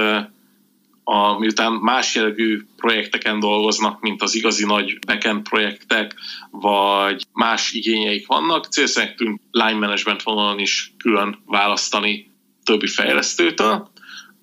a, 1.11 1.39
miután 1.39 1.73
más 1.73 2.15
jellegű 2.15 2.61
projekteken 2.75 3.39
dolgoznak, 3.39 4.01
mint 4.01 4.21
az 4.21 4.35
igazi 4.35 4.65
nagy 4.65 4.99
backend 5.05 5.41
projektek, 5.41 6.15
vagy 6.51 7.25
más 7.33 7.71
igényeik 7.71 8.27
vannak, 8.27 8.65
célszerűnek 8.65 9.15
tűnt 9.15 9.41
line 9.51 9.79
management 9.79 10.23
vonalon 10.23 10.59
is 10.59 10.93
külön 10.97 11.43
választani 11.45 12.31
többi 12.63 12.87
fejlesztőtől, 12.87 13.89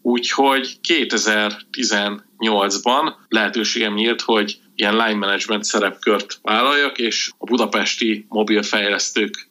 úgyhogy 0.02 0.78
2018-ban 0.88 3.12
lehetőségem 3.28 3.94
nyílt, 3.94 4.20
hogy 4.20 4.60
ilyen 4.76 4.96
line 4.96 5.14
management 5.14 5.64
szerepkört 5.64 6.38
vállaljak, 6.42 6.98
és 6.98 7.30
a 7.38 7.44
budapesti 7.44 8.26
mobil 8.28 8.62
fejlesztők 8.62 9.48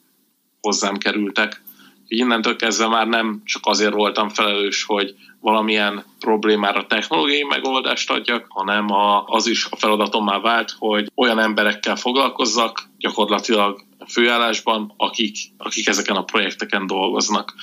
hozzám 0.60 0.96
kerültek. 0.96 1.62
Innentől 2.08 2.56
kezdve 2.56 2.88
már 2.88 3.06
nem 3.06 3.42
csak 3.44 3.66
azért 3.66 3.92
voltam 3.92 4.28
felelős, 4.28 4.84
hogy 4.84 5.14
valamilyen 5.40 6.04
problémára 6.18 6.86
technológiai 6.86 7.42
megoldást 7.42 8.10
adjak, 8.10 8.46
hanem 8.48 8.90
a, 8.90 9.24
az 9.26 9.46
is 9.46 9.66
a 9.70 9.76
feladatom 9.76 10.24
már 10.24 10.40
vált, 10.40 10.74
hogy 10.78 11.10
olyan 11.14 11.38
emberekkel 11.38 11.96
foglalkozzak, 11.96 12.82
gyakorlatilag 12.98 13.80
főállásban, 14.06 14.94
akik, 14.96 15.36
akik 15.56 15.88
ezeken 15.88 16.16
a 16.16 16.24
projekteken 16.24 16.86
dolgoznak. 16.86 17.54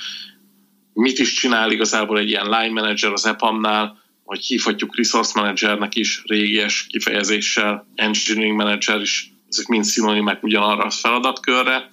Mit 0.92 1.18
is 1.18 1.32
csinál 1.32 1.70
igazából 1.70 2.18
egy 2.18 2.28
ilyen 2.28 2.44
line 2.44 2.80
manager 2.80 3.12
az 3.12 3.26
EPAM-nál, 3.26 3.98
vagy 4.24 4.44
hívhatjuk 4.44 4.96
resource 4.96 5.40
managernek 5.40 5.94
is 5.94 6.22
régies 6.26 6.86
kifejezéssel, 6.88 7.86
engineering 7.94 8.56
manager 8.56 9.00
is, 9.00 9.32
ezek 9.48 9.66
mind 9.66 9.84
szinonimák 9.84 10.42
ugyanarra 10.42 10.84
a 10.84 10.90
feladatkörre. 10.90 11.88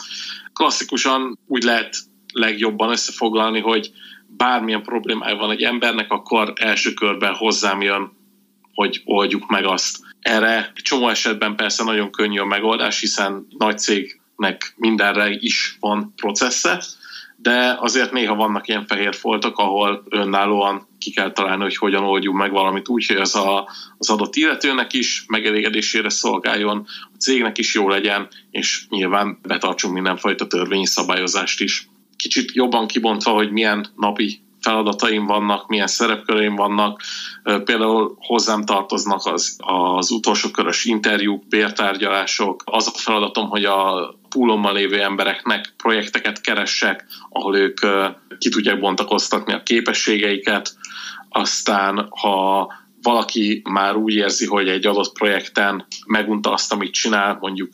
Klasszikusan 0.54 1.40
úgy 1.48 1.64
lehet 1.64 1.98
legjobban 2.34 2.90
összefoglalni, 2.90 3.60
hogy 3.60 3.92
bármilyen 4.28 4.84
problémája 4.84 5.36
van 5.36 5.52
egy 5.52 5.62
embernek, 5.62 6.12
akkor 6.12 6.54
első 6.56 6.94
körben 6.94 7.34
hozzám 7.34 7.82
jön, 7.82 8.12
hogy 8.74 9.02
oldjuk 9.06 9.48
meg 9.48 9.66
azt. 9.66 9.98
Erre 10.20 10.72
csomó 10.76 11.10
esetben 11.10 11.56
persze 11.56 11.84
nagyon 11.84 12.12
könnyű 12.12 12.40
a 12.40 12.46
megoldás, 12.46 13.00
hiszen 13.00 13.48
nagy 13.58 13.78
cégnek 13.80 14.74
mindenre 14.78 15.30
is 15.30 15.78
van 15.80 16.14
processze, 16.16 16.84
de 17.36 17.78
azért 17.80 18.12
néha 18.12 18.36
vannak 18.36 18.68
ilyen 18.68 18.86
fehér 18.86 19.16
foltok, 19.16 19.58
ahol 19.58 20.04
önállóan 20.10 20.88
ki 21.00 21.12
kell 21.12 21.32
találni, 21.32 21.64
hogy 21.64 21.76
hogyan 21.76 22.04
oldjuk 22.04 22.36
meg 22.36 22.52
valamit 22.52 22.88
úgy, 22.88 23.06
hogy 23.06 23.16
az 23.16 23.36
a, 23.36 23.70
az 23.98 24.10
adott 24.10 24.36
illetőnek 24.36 24.94
is 24.94 25.26
megelégedésére 25.28 26.10
szolgáljon, 26.10 26.86
a 27.14 27.18
cégnek 27.18 27.58
is 27.58 27.74
jó 27.74 27.90
legyen, 27.90 28.28
és 28.52 28.86
nyilván 28.90 29.40
betartsunk 29.42 29.94
mindenfajta 29.94 30.48
törvényi 30.48 30.86
szabályozást 30.86 31.62
is 31.62 31.88
kicsit 32.24 32.54
jobban 32.54 32.88
kibontva, 32.88 33.32
hogy 33.32 33.52
milyen 33.52 33.88
napi 33.96 34.42
feladataim 34.62 35.26
vannak, 35.26 35.68
milyen 35.68 35.88
szerepköreim 35.88 36.56
vannak. 36.56 37.02
Például 37.44 38.16
hozzám 38.20 38.66
tartoznak 38.66 39.26
az, 39.26 39.58
az 39.58 40.12
utolsó 40.12 40.50
körös 40.50 40.86
interjúk, 40.86 41.48
bértárgyalások. 41.48 42.64
Az 42.66 42.88
a 42.88 42.98
feladatom, 42.98 43.50
hogy 43.50 43.66
a 43.66 44.14
púlommal 44.30 44.74
lévő 44.74 45.02
embereknek 45.02 45.74
projekteket 45.78 46.42
keressek, 46.42 47.06
ahol 47.30 47.58
ők 47.58 47.80
ki 48.38 48.50
tudják 48.50 48.80
bontakoztatni 48.80 49.54
a 49.54 49.64
képességeiket. 49.64 50.76
Aztán, 51.30 52.08
ha 52.10 52.68
valaki 53.02 53.62
már 53.70 53.96
úgy 53.96 54.14
érzi, 54.14 54.46
hogy 54.46 54.68
egy 54.68 54.88
adott 54.88 55.14
projekten 55.14 55.86
megunta 56.06 56.52
azt, 56.52 56.74
amit 56.74 56.94
csinál, 56.94 57.38
mondjuk 57.42 57.70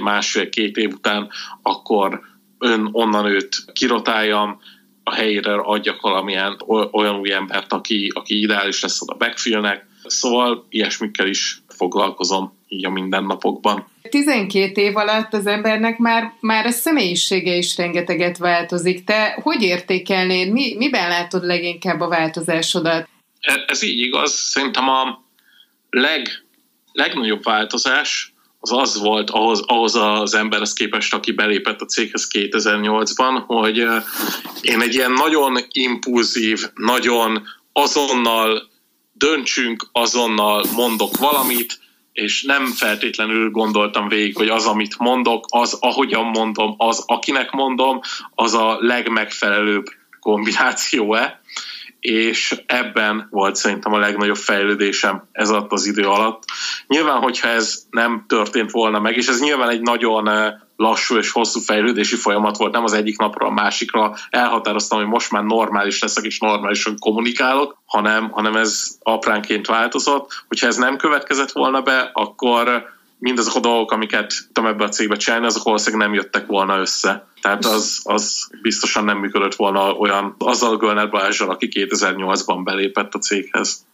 másfél-két 0.00 0.76
év 0.76 0.92
után, 0.92 1.28
akkor 1.62 2.29
ön 2.60 2.88
onnan 2.92 3.26
őt 3.26 3.56
kirotáljam, 3.72 4.60
a 5.04 5.14
helyére 5.14 5.54
adjak 5.54 6.00
valamilyen 6.00 6.56
olyan 6.92 7.16
új 7.16 7.32
embert, 7.32 7.72
aki, 7.72 8.10
aki 8.14 8.40
ideális 8.40 8.82
lesz 8.82 9.02
oda 9.02 9.14
backfillnek. 9.14 9.86
Szóval 10.04 10.66
ilyesmikkel 10.68 11.26
is 11.26 11.62
foglalkozom 11.68 12.58
így 12.68 12.84
a 12.84 12.90
mindennapokban. 12.90 13.86
12 14.10 14.80
év 14.80 14.96
alatt 14.96 15.32
az 15.32 15.46
embernek 15.46 15.98
már, 15.98 16.32
már 16.40 16.66
a 16.66 16.70
személyisége 16.70 17.54
is 17.54 17.76
rengeteget 17.76 18.38
változik. 18.38 19.04
Te 19.04 19.38
hogy 19.42 19.62
értékelnéd, 19.62 20.52
mi, 20.52 20.74
miben 20.76 21.08
látod 21.08 21.44
leginkább 21.44 22.00
a 22.00 22.08
változásodat? 22.08 23.08
E, 23.40 23.64
ez 23.66 23.82
így 23.82 23.98
igaz. 23.98 24.32
Szerintem 24.32 24.88
a 24.88 25.24
leg, 25.90 26.28
legnagyobb 26.92 27.42
változás 27.42 28.29
az 28.60 28.72
az 28.72 29.00
volt 29.00 29.30
ahhoz, 29.30 29.60
ahhoz 29.66 29.94
az 29.94 30.34
emberhez 30.34 30.72
képest, 30.72 31.14
aki 31.14 31.32
belépett 31.32 31.80
a 31.80 31.84
céghez 31.84 32.28
2008-ban, 32.32 33.42
hogy 33.46 33.76
én 34.60 34.80
egy 34.80 34.94
ilyen 34.94 35.12
nagyon 35.12 35.58
impulzív, 35.70 36.64
nagyon 36.74 37.42
azonnal 37.72 38.68
döntsünk, 39.12 39.88
azonnal 39.92 40.64
mondok 40.74 41.16
valamit, 41.16 41.78
és 42.12 42.42
nem 42.42 42.66
feltétlenül 42.66 43.50
gondoltam 43.50 44.08
végig, 44.08 44.36
hogy 44.36 44.48
az, 44.48 44.66
amit 44.66 44.98
mondok, 44.98 45.46
az, 45.48 45.76
ahogyan 45.80 46.24
mondom, 46.24 46.74
az, 46.78 47.04
akinek 47.06 47.50
mondom, 47.50 48.00
az 48.34 48.54
a 48.54 48.76
legmegfelelőbb 48.80 49.84
kombináció-e 50.20 51.40
és 52.00 52.62
ebben 52.66 53.26
volt 53.30 53.56
szerintem 53.56 53.92
a 53.92 53.98
legnagyobb 53.98 54.36
fejlődésem 54.36 55.28
ez 55.32 55.50
alatt 55.50 55.72
az 55.72 55.86
idő 55.86 56.02
alatt. 56.02 56.44
Nyilván, 56.86 57.20
hogyha 57.20 57.48
ez 57.48 57.82
nem 57.90 58.24
történt 58.28 58.70
volna 58.70 59.00
meg, 59.00 59.16
és 59.16 59.26
ez 59.26 59.40
nyilván 59.40 59.68
egy 59.68 59.80
nagyon 59.80 60.28
lassú 60.76 61.16
és 61.16 61.30
hosszú 61.30 61.60
fejlődési 61.60 62.16
folyamat 62.16 62.56
volt, 62.56 62.72
nem 62.72 62.84
az 62.84 62.92
egyik 62.92 63.18
napra 63.18 63.46
a 63.46 63.50
másikra 63.50 64.14
elhatároztam, 64.30 64.98
hogy 64.98 65.06
most 65.08 65.30
már 65.30 65.42
normális 65.42 66.00
leszek, 66.00 66.24
és 66.24 66.38
normálisan 66.38 66.98
kommunikálok, 66.98 67.76
hanem, 67.84 68.30
hanem 68.30 68.56
ez 68.56 68.88
apránként 69.02 69.66
változott. 69.66 70.44
Hogyha 70.48 70.66
ez 70.66 70.76
nem 70.76 70.96
következett 70.96 71.52
volna 71.52 71.80
be, 71.80 72.10
akkor 72.12 72.84
mindazok 73.18 73.54
a 73.54 73.60
dolgok, 73.60 73.92
amiket 73.92 74.34
tudom 74.52 74.70
ebbe 74.70 74.84
a 74.84 74.88
cégbe 74.88 75.16
csinálni, 75.16 75.46
azok 75.46 75.62
valószínűleg 75.62 76.06
nem 76.06 76.16
jöttek 76.16 76.46
volna 76.46 76.78
össze. 76.78 77.28
Tehát 77.40 77.64
az, 77.64 78.00
az 78.04 78.50
biztosan 78.62 79.04
nem 79.04 79.18
működött 79.18 79.54
volna 79.54 79.92
olyan 79.92 80.34
azzal 80.38 80.76
Gölner 80.76 81.10
Balázsral, 81.10 81.50
aki 81.50 81.68
2008-ban 81.72 82.60
belépett 82.64 83.14
a 83.14 83.18
céghez. 83.18 83.84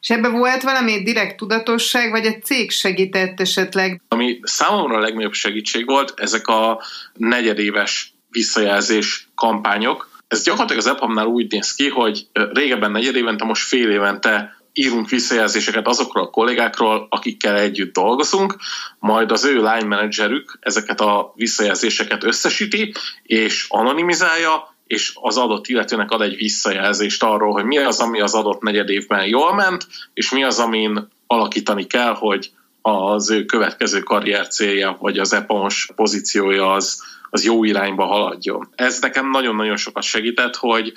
És 0.00 0.10
ebben 0.10 0.32
volt 0.32 0.62
valami 0.62 1.02
direkt 1.02 1.36
tudatosság, 1.36 2.10
vagy 2.10 2.26
a 2.26 2.38
cég 2.42 2.70
segített 2.70 3.40
esetleg? 3.40 4.00
Ami 4.08 4.40
számomra 4.42 4.96
a 4.96 5.00
legnagyobb 5.00 5.32
segítség 5.32 5.86
volt, 5.86 6.12
ezek 6.16 6.46
a 6.48 6.82
negyedéves 7.14 8.14
visszajelzés 8.30 9.28
kampányok. 9.34 10.10
Ez 10.28 10.42
gyakorlatilag 10.42 10.82
az 10.82 10.92
EPAM-nál 10.94 11.26
úgy 11.26 11.52
néz 11.52 11.74
ki, 11.74 11.88
hogy 11.88 12.26
régebben 12.32 12.90
negyed 12.90 13.16
évente, 13.16 13.44
most 13.44 13.66
fél 13.66 13.90
évente 13.90 14.55
írunk 14.78 15.08
visszajelzéseket 15.08 15.86
azokról 15.86 16.24
a 16.24 16.30
kollégákról, 16.30 17.06
akikkel 17.10 17.56
együtt 17.56 17.92
dolgozunk, 17.92 18.56
majd 18.98 19.30
az 19.32 19.44
ő 19.44 19.54
line 19.54 19.84
managerük 19.84 20.58
ezeket 20.60 21.00
a 21.00 21.32
visszajelzéseket 21.34 22.24
összesíti, 22.24 22.94
és 23.22 23.66
anonimizálja, 23.68 24.74
és 24.86 25.12
az 25.20 25.36
adott 25.36 25.66
illetőnek 25.66 26.10
ad 26.10 26.20
egy 26.20 26.36
visszajelzést 26.36 27.22
arról, 27.22 27.52
hogy 27.52 27.64
mi 27.64 27.78
az, 27.78 28.00
ami 28.00 28.20
az 28.20 28.34
adott 28.34 28.62
negyed 28.62 28.88
évben 28.88 29.26
jól 29.26 29.54
ment, 29.54 29.86
és 30.14 30.30
mi 30.30 30.44
az, 30.44 30.58
amin 30.58 31.08
alakítani 31.26 31.86
kell, 31.86 32.14
hogy 32.14 32.50
az 32.82 33.30
ő 33.30 33.44
következő 33.44 34.00
karrier 34.00 34.48
célja, 34.48 34.96
vagy 35.00 35.18
az 35.18 35.32
epons 35.32 35.88
pozíciója 35.96 36.72
az, 36.72 37.02
az 37.30 37.44
jó 37.44 37.64
irányba 37.64 38.04
haladjon. 38.04 38.68
Ez 38.74 39.00
nekem 39.00 39.30
nagyon-nagyon 39.30 39.76
sokat 39.76 40.02
segített, 40.02 40.56
hogy 40.56 40.92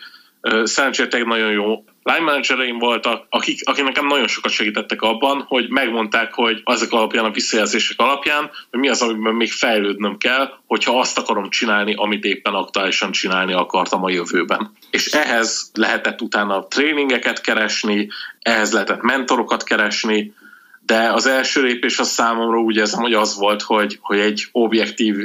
szerencsére 0.63 1.23
nagyon 1.23 1.51
jó 1.51 1.83
line 2.03 2.23
managereim 2.23 2.77
voltak, 2.77 3.25
akik, 3.29 3.59
akik 3.63 3.83
nekem 3.83 4.07
nagyon 4.07 4.27
sokat 4.27 4.51
segítettek 4.51 5.01
abban, 5.01 5.45
hogy 5.47 5.69
megmondták, 5.69 6.33
hogy 6.33 6.61
azok 6.63 6.93
alapján, 6.93 7.25
a 7.25 7.31
visszajelzések 7.31 7.99
alapján, 7.99 8.49
hogy 8.69 8.79
mi 8.79 8.89
az, 8.89 9.01
amiben 9.01 9.33
még 9.33 9.51
fejlődnöm 9.51 10.17
kell, 10.17 10.49
hogyha 10.67 10.99
azt 10.99 11.17
akarom 11.17 11.49
csinálni, 11.49 11.93
amit 11.97 12.23
éppen 12.23 12.53
aktuálisan 12.53 13.11
csinálni 13.11 13.53
akartam 13.53 14.03
a 14.03 14.09
jövőben. 14.09 14.71
És 14.91 15.05
ehhez 15.05 15.71
lehetett 15.73 16.21
utána 16.21 16.67
tréningeket 16.67 17.41
keresni, 17.41 18.07
ehhez 18.39 18.73
lehetett 18.73 19.01
mentorokat 19.01 19.63
keresni, 19.63 20.33
de 20.85 21.11
az 21.11 21.25
első 21.25 21.61
lépés 21.61 21.99
az 21.99 22.09
számomra 22.09 22.59
úgy 22.59 22.75
érzem, 22.75 23.01
hogy 23.01 23.13
az 23.13 23.37
volt, 23.37 23.61
hogy, 23.61 23.97
hogy 24.01 24.19
egy 24.19 24.47
objektív 24.51 25.15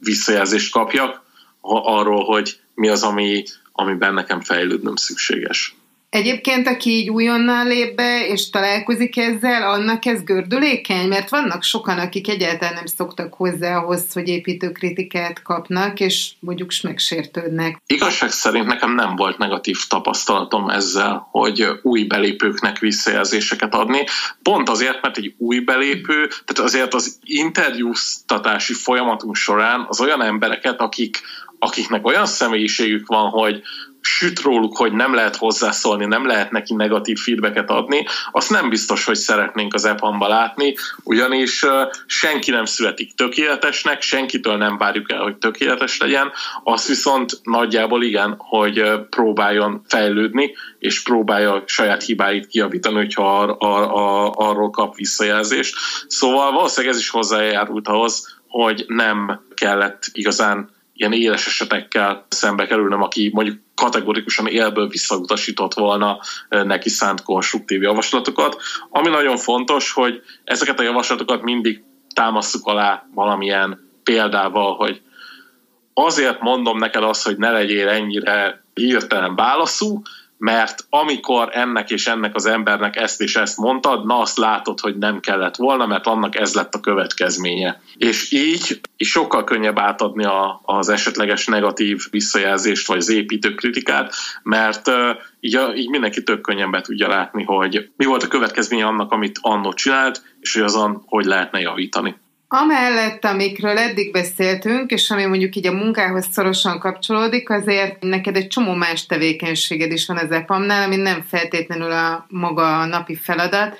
visszajelzést 0.00 0.72
kapjak 0.72 1.22
arról, 1.60 2.24
hogy 2.24 2.58
mi 2.74 2.88
az, 2.88 3.02
ami, 3.02 3.44
amiben 3.76 4.14
nekem 4.14 4.40
fejlődnöm 4.40 4.96
szükséges. 4.96 5.76
Egyébként, 6.10 6.68
aki 6.68 6.90
így 6.90 7.10
újonnan 7.10 7.66
lép 7.66 7.96
be, 7.96 8.26
és 8.26 8.50
találkozik 8.50 9.16
ezzel, 9.16 9.70
annak 9.70 10.04
ez 10.06 10.24
gördülékeny, 10.24 11.08
mert 11.08 11.28
vannak 11.28 11.62
sokan, 11.62 11.98
akik 11.98 12.28
egyáltalán 12.28 12.74
nem 12.74 12.86
szoktak 12.86 13.34
hozzá 13.34 13.76
ahhoz, 13.76 14.12
hogy 14.12 14.28
építőkritikát 14.28 15.42
kapnak, 15.42 16.00
és 16.00 16.30
mondjuk 16.40 16.70
megsértődnek. 16.82 17.82
Igazság 17.86 18.30
szerint 18.30 18.66
nekem 18.66 18.94
nem 18.94 19.16
volt 19.16 19.38
negatív 19.38 19.78
tapasztalatom 19.88 20.68
ezzel, 20.68 21.28
hogy 21.30 21.66
új 21.82 22.04
belépőknek 22.04 22.78
visszajelzéseket 22.78 23.74
adni. 23.74 24.04
Pont 24.42 24.68
azért, 24.68 25.02
mert 25.02 25.16
egy 25.16 25.34
új 25.38 25.58
belépő, 25.58 26.26
tehát 26.26 26.70
azért 26.70 26.94
az 26.94 27.18
interjúztatási 27.22 28.72
folyamatunk 28.72 29.34
során 29.34 29.84
az 29.88 30.00
olyan 30.00 30.22
embereket, 30.22 30.80
akik 30.80 31.20
akiknek 31.58 32.06
olyan 32.06 32.26
személyiségük 32.26 33.06
van, 33.06 33.28
hogy 33.28 33.62
süt 34.06 34.40
róluk, 34.40 34.76
hogy 34.76 34.92
nem 34.92 35.14
lehet 35.14 35.36
hozzászólni, 35.36 36.04
nem 36.04 36.26
lehet 36.26 36.50
neki 36.50 36.74
negatív 36.74 37.18
feedbacket 37.18 37.70
adni, 37.70 38.06
azt 38.32 38.50
nem 38.50 38.68
biztos, 38.68 39.04
hogy 39.04 39.14
szeretnénk 39.14 39.74
az 39.74 39.84
EPAM-ba 39.84 40.28
látni, 40.28 40.74
ugyanis 41.02 41.64
senki 42.06 42.50
nem 42.50 42.64
születik 42.64 43.14
tökéletesnek, 43.14 44.02
senkitől 44.02 44.56
nem 44.56 44.78
várjuk 44.78 45.12
el, 45.12 45.22
hogy 45.22 45.36
tökéletes 45.36 45.98
legyen, 45.98 46.32
azt 46.64 46.88
viszont 46.88 47.40
nagyjából 47.42 48.02
igen, 48.02 48.34
hogy 48.38 48.82
próbáljon 49.10 49.82
fejlődni, 49.88 50.54
és 50.78 51.02
próbálja 51.02 51.62
saját 51.66 52.02
hibáit 52.02 52.46
kiavítani, 52.46 52.96
hogyha 52.96 53.40
ar- 53.40 53.62
ar- 53.62 53.90
ar- 53.92 54.34
arról 54.36 54.70
kap 54.70 54.94
visszajelzést. 54.96 55.76
Szóval 56.06 56.52
valószínűleg 56.52 56.94
ez 56.94 57.00
is 57.00 57.10
hozzájárult 57.10 57.88
ahhoz, 57.88 58.38
hogy 58.48 58.84
nem 58.88 59.40
kellett 59.54 60.04
igazán 60.12 60.74
ilyen 60.96 61.12
éles 61.12 61.46
esetekkel 61.46 62.26
szembe 62.28 62.66
kerülnöm, 62.66 63.02
aki 63.02 63.30
mondjuk 63.32 63.58
kategorikusan 63.74 64.46
élből 64.46 64.88
visszautasított 64.88 65.74
volna 65.74 66.18
neki 66.48 66.88
szánt 66.88 67.22
konstruktív 67.22 67.82
javaslatokat. 67.82 68.56
Ami 68.90 69.08
nagyon 69.08 69.36
fontos, 69.36 69.92
hogy 69.92 70.22
ezeket 70.44 70.80
a 70.80 70.82
javaslatokat 70.82 71.42
mindig 71.42 71.82
támaszuk 72.14 72.66
alá 72.66 73.06
valamilyen 73.14 73.90
példával, 74.02 74.74
hogy 74.74 75.00
azért 75.94 76.40
mondom 76.40 76.78
neked 76.78 77.02
azt, 77.02 77.24
hogy 77.24 77.36
ne 77.36 77.50
legyél 77.50 77.88
ennyire 77.88 78.64
hirtelen 78.74 79.34
válaszú, 79.34 80.02
mert 80.38 80.86
amikor 80.90 81.48
ennek 81.52 81.90
és 81.90 82.06
ennek 82.06 82.34
az 82.34 82.46
embernek 82.46 82.96
ezt 82.96 83.20
és 83.20 83.36
ezt 83.36 83.56
mondtad, 83.56 84.06
na 84.06 84.18
azt 84.18 84.38
látod, 84.38 84.80
hogy 84.80 84.96
nem 84.96 85.20
kellett 85.20 85.56
volna, 85.56 85.86
mert 85.86 86.06
annak 86.06 86.36
ez 86.36 86.54
lett 86.54 86.74
a 86.74 86.80
következménye. 86.80 87.80
És 87.96 88.32
így 88.32 88.80
is 88.96 89.10
sokkal 89.10 89.44
könnyebb 89.44 89.78
átadni 89.78 90.24
a, 90.24 90.60
az 90.64 90.88
esetleges 90.88 91.46
negatív 91.46 92.02
visszajelzést, 92.10 92.86
vagy 92.86 92.96
az 92.96 93.08
építő 93.08 93.54
kritikát, 93.54 94.14
mert 94.42 94.90
így, 95.40 95.60
így 95.74 95.88
mindenki 95.88 96.22
tök 96.22 96.40
könnyen 96.40 96.70
be 96.70 96.80
tudja 96.80 97.08
látni, 97.08 97.44
hogy 97.44 97.90
mi 97.96 98.04
volt 98.04 98.22
a 98.22 98.28
következménye 98.28 98.86
annak, 98.86 99.12
amit 99.12 99.38
annó 99.42 99.72
csinált, 99.72 100.22
és 100.40 100.54
hogy 100.54 100.62
azon 100.62 101.02
hogy 101.06 101.24
lehetne 101.24 101.60
javítani. 101.60 102.16
Amellett, 102.48 103.24
amikről 103.24 103.78
eddig 103.78 104.12
beszéltünk, 104.12 104.90
és 104.90 105.10
ami 105.10 105.24
mondjuk 105.24 105.56
így 105.56 105.66
a 105.66 105.72
munkához 105.72 106.26
szorosan 106.30 106.78
kapcsolódik, 106.78 107.50
azért 107.50 108.02
neked 108.02 108.36
egy 108.36 108.46
csomó 108.46 108.74
más 108.74 109.06
tevékenységed 109.06 109.92
is 109.92 110.06
van 110.06 110.16
az 110.16 110.30
EPAM-nál, 110.30 110.82
ami 110.82 110.96
nem 110.96 111.22
feltétlenül 111.22 111.90
a 111.90 112.26
maga 112.28 112.80
a 112.80 112.84
napi 112.84 113.14
feladat. 113.14 113.78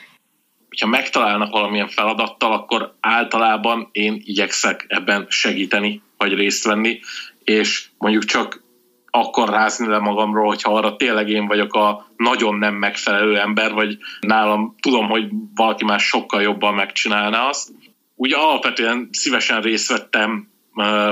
Ha 0.80 0.86
megtalálnak 0.86 1.50
valamilyen 1.50 1.88
feladattal, 1.88 2.52
akkor 2.52 2.94
általában 3.00 3.88
én 3.92 4.22
igyekszek 4.24 4.84
ebben 4.88 5.26
segíteni, 5.28 6.02
vagy 6.16 6.34
részt 6.34 6.64
venni, 6.64 7.00
és 7.44 7.88
mondjuk 7.98 8.24
csak 8.24 8.64
akkor 9.10 9.48
rázni 9.48 9.86
le 9.86 9.98
magamról, 9.98 10.46
hogyha 10.46 10.74
arra 10.74 10.96
tényleg 10.96 11.28
én 11.28 11.46
vagyok 11.46 11.74
a 11.74 12.06
nagyon 12.16 12.54
nem 12.54 12.74
megfelelő 12.74 13.38
ember, 13.38 13.72
vagy 13.72 13.98
nálam 14.20 14.74
tudom, 14.80 15.08
hogy 15.08 15.28
valaki 15.54 15.84
más 15.84 16.06
sokkal 16.06 16.42
jobban 16.42 16.74
megcsinálná 16.74 17.48
azt, 17.48 17.70
úgy 18.16 18.32
alapvetően 18.32 19.08
szívesen 19.12 19.62
részt 19.62 19.88
vettem 19.88 20.48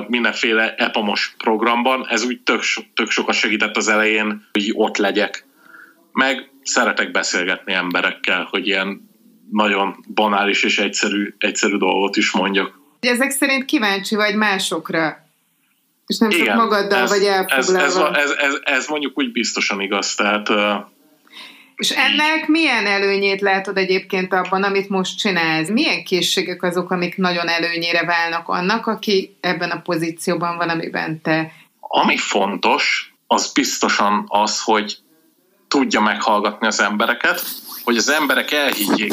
mindenféle 0.06 0.74
epamos 0.74 1.34
programban, 1.38 2.06
ez 2.08 2.24
úgy 2.24 2.40
tök, 2.40 2.62
tök 2.94 3.10
sokat 3.10 3.34
segített 3.34 3.76
az 3.76 3.88
elején, 3.88 4.46
hogy 4.52 4.72
ott 4.74 4.96
legyek. 4.96 5.46
Meg 6.12 6.50
szeretek 6.62 7.10
beszélgetni 7.10 7.72
emberekkel, 7.72 8.48
hogy 8.50 8.66
ilyen 8.66 9.10
nagyon 9.50 10.04
banális 10.14 10.62
és 10.62 10.78
egyszerű, 10.78 11.34
egyszerű 11.38 11.76
dolgot 11.76 12.16
is 12.16 12.32
mondjak. 12.32 12.78
Ezek 13.00 13.30
szerint 13.30 13.64
kíváncsi 13.64 14.14
vagy 14.14 14.34
másokra, 14.34 15.24
és 16.06 16.18
nem 16.18 16.30
Igen, 16.30 16.44
csak 16.44 16.56
magaddal 16.56 17.02
ez, 17.02 17.10
vagy 17.10 17.24
elfoglalva. 17.24 18.16
Ez, 18.16 18.22
ez, 18.22 18.30
ez, 18.30 18.36
ez, 18.36 18.60
ez 18.62 18.86
mondjuk 18.86 19.18
úgy 19.18 19.32
biztosan 19.32 19.80
igaz, 19.80 20.14
tehát 20.14 20.48
és 21.76 21.90
ennek 21.90 22.46
milyen 22.46 22.86
előnyét 22.86 23.40
látod 23.40 23.76
egyébként 23.76 24.32
abban, 24.32 24.62
amit 24.62 24.88
most 24.88 25.18
csinálsz? 25.18 25.68
Milyen 25.68 26.04
készségek 26.04 26.62
azok, 26.62 26.90
amik 26.90 27.16
nagyon 27.16 27.48
előnyére 27.48 28.04
válnak 28.04 28.48
annak, 28.48 28.86
aki 28.86 29.36
ebben 29.40 29.70
a 29.70 29.80
pozícióban 29.80 30.56
van, 30.56 30.68
amiben 30.68 31.20
te? 31.22 31.52
Ami 31.80 32.16
fontos, 32.16 33.14
az 33.26 33.52
biztosan 33.52 34.24
az, 34.28 34.60
hogy 34.60 34.96
tudja 35.68 36.00
meghallgatni 36.00 36.66
az 36.66 36.80
embereket, 36.80 37.42
hogy 37.84 37.96
az 37.96 38.08
emberek 38.08 38.52
elhiggyék, 38.52 39.12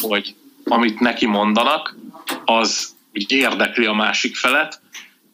hogy 0.00 0.34
amit 0.64 1.00
neki 1.00 1.26
mondanak, 1.26 1.96
az 2.44 2.88
érdekli 3.26 3.84
a 3.84 3.92
másik 3.92 4.36
felet, 4.36 4.80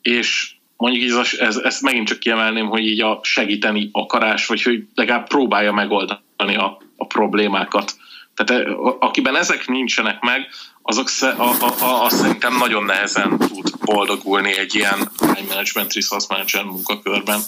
és 0.03 0.58
mondjuk 0.79 1.19
ez, 1.19 1.39
ez, 1.39 1.57
ezt 1.57 1.83
megint 1.83 2.07
csak 2.07 2.19
kiemelném, 2.19 2.69
hogy 2.69 2.87
így 2.87 3.01
a 3.01 3.21
segíteni 3.23 3.89
akarás, 3.93 4.47
vagy 4.47 4.63
hogy 4.63 4.87
legalább 4.95 5.29
próbálja 5.29 5.73
megoldani 5.73 6.57
a, 6.57 6.79
a 6.97 7.07
problémákat. 7.07 7.97
Tehát 8.35 8.65
eh, 8.65 8.79
akiben 9.01 9.37
ezek 9.37 9.67
nincsenek 9.67 10.21
meg, 10.21 10.49
azok 10.83 11.09
a, 11.21 11.43
a, 11.43 11.85
a, 11.85 12.05
a 12.05 12.09
szerintem 12.09 12.57
nagyon 12.57 12.85
nehezen 12.85 13.39
tud 13.39 13.71
boldogulni 13.85 14.59
egy 14.59 14.75
ilyen 14.75 15.11
time 15.17 15.47
management, 15.49 15.93
resource 15.93 16.27
management 16.29 16.71
munkakörben, 16.71 17.41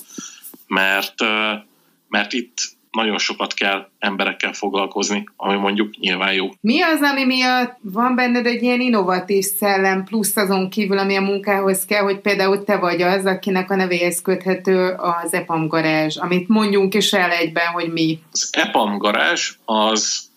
mert, 0.67 1.23
eh, 1.23 1.61
mert 2.09 2.33
itt 2.33 2.79
nagyon 2.91 3.19
sokat 3.19 3.55
kell 3.55 3.89
emberekkel 3.99 4.53
foglalkozni, 4.53 5.25
ami 5.37 5.57
mondjuk 5.57 5.97
nyilván 5.97 6.33
jó. 6.33 6.49
Mi 6.61 6.83
az, 6.83 7.01
ami 7.01 7.25
miatt 7.25 7.79
van 7.83 8.15
benned 8.15 8.47
egy 8.47 8.63
ilyen 8.63 8.81
innovatív 8.81 9.45
szellem, 9.45 10.05
plusz 10.05 10.37
azon 10.37 10.71
kívül, 10.71 10.99
ami 10.99 11.17
a 11.17 11.21
munkához 11.21 11.85
kell, 11.85 12.03
hogy 12.03 12.19
például 12.19 12.65
te 12.65 12.77
vagy 12.77 13.03
az, 13.03 13.27
akinek 13.27 13.71
a 13.71 13.77
nevéhez 13.77 14.23
köthető 14.23 14.89
az 14.89 15.35
EPAM 15.35 15.69
garázs, 15.69 16.17
amit 16.17 16.49
mondjunk 16.49 16.95
is 16.95 17.13
el 17.13 17.31
egyben, 17.31 17.67
hogy 17.67 17.93
mi. 17.93 18.19
Az 18.33 18.49
EPAM 18.53 18.99
garázs 18.99 19.53
az 19.65 20.30